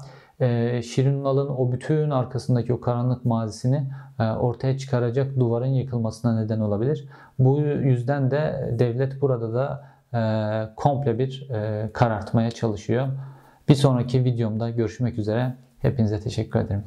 Şirin 0.83 1.19
Ünal'ın 1.19 1.49
o 1.49 1.71
bütün 1.71 2.09
arkasındaki 2.09 2.73
o 2.73 2.81
karanlık 2.81 3.25
mazisini 3.25 3.87
ortaya 4.39 4.77
çıkaracak 4.77 5.39
duvarın 5.39 5.65
yıkılmasına 5.65 6.41
neden 6.41 6.59
olabilir. 6.59 7.07
Bu 7.39 7.59
yüzden 7.61 8.31
de 8.31 8.75
devlet 8.79 9.21
burada 9.21 9.53
da 9.53 9.88
komple 10.75 11.19
bir 11.19 11.47
karartmaya 11.93 12.51
çalışıyor. 12.51 13.07
Bir 13.69 13.75
sonraki 13.75 14.23
videomda 14.25 14.69
görüşmek 14.69 15.17
üzere. 15.17 15.55
Hepinize 15.79 16.19
teşekkür 16.19 16.59
ederim. 16.59 16.83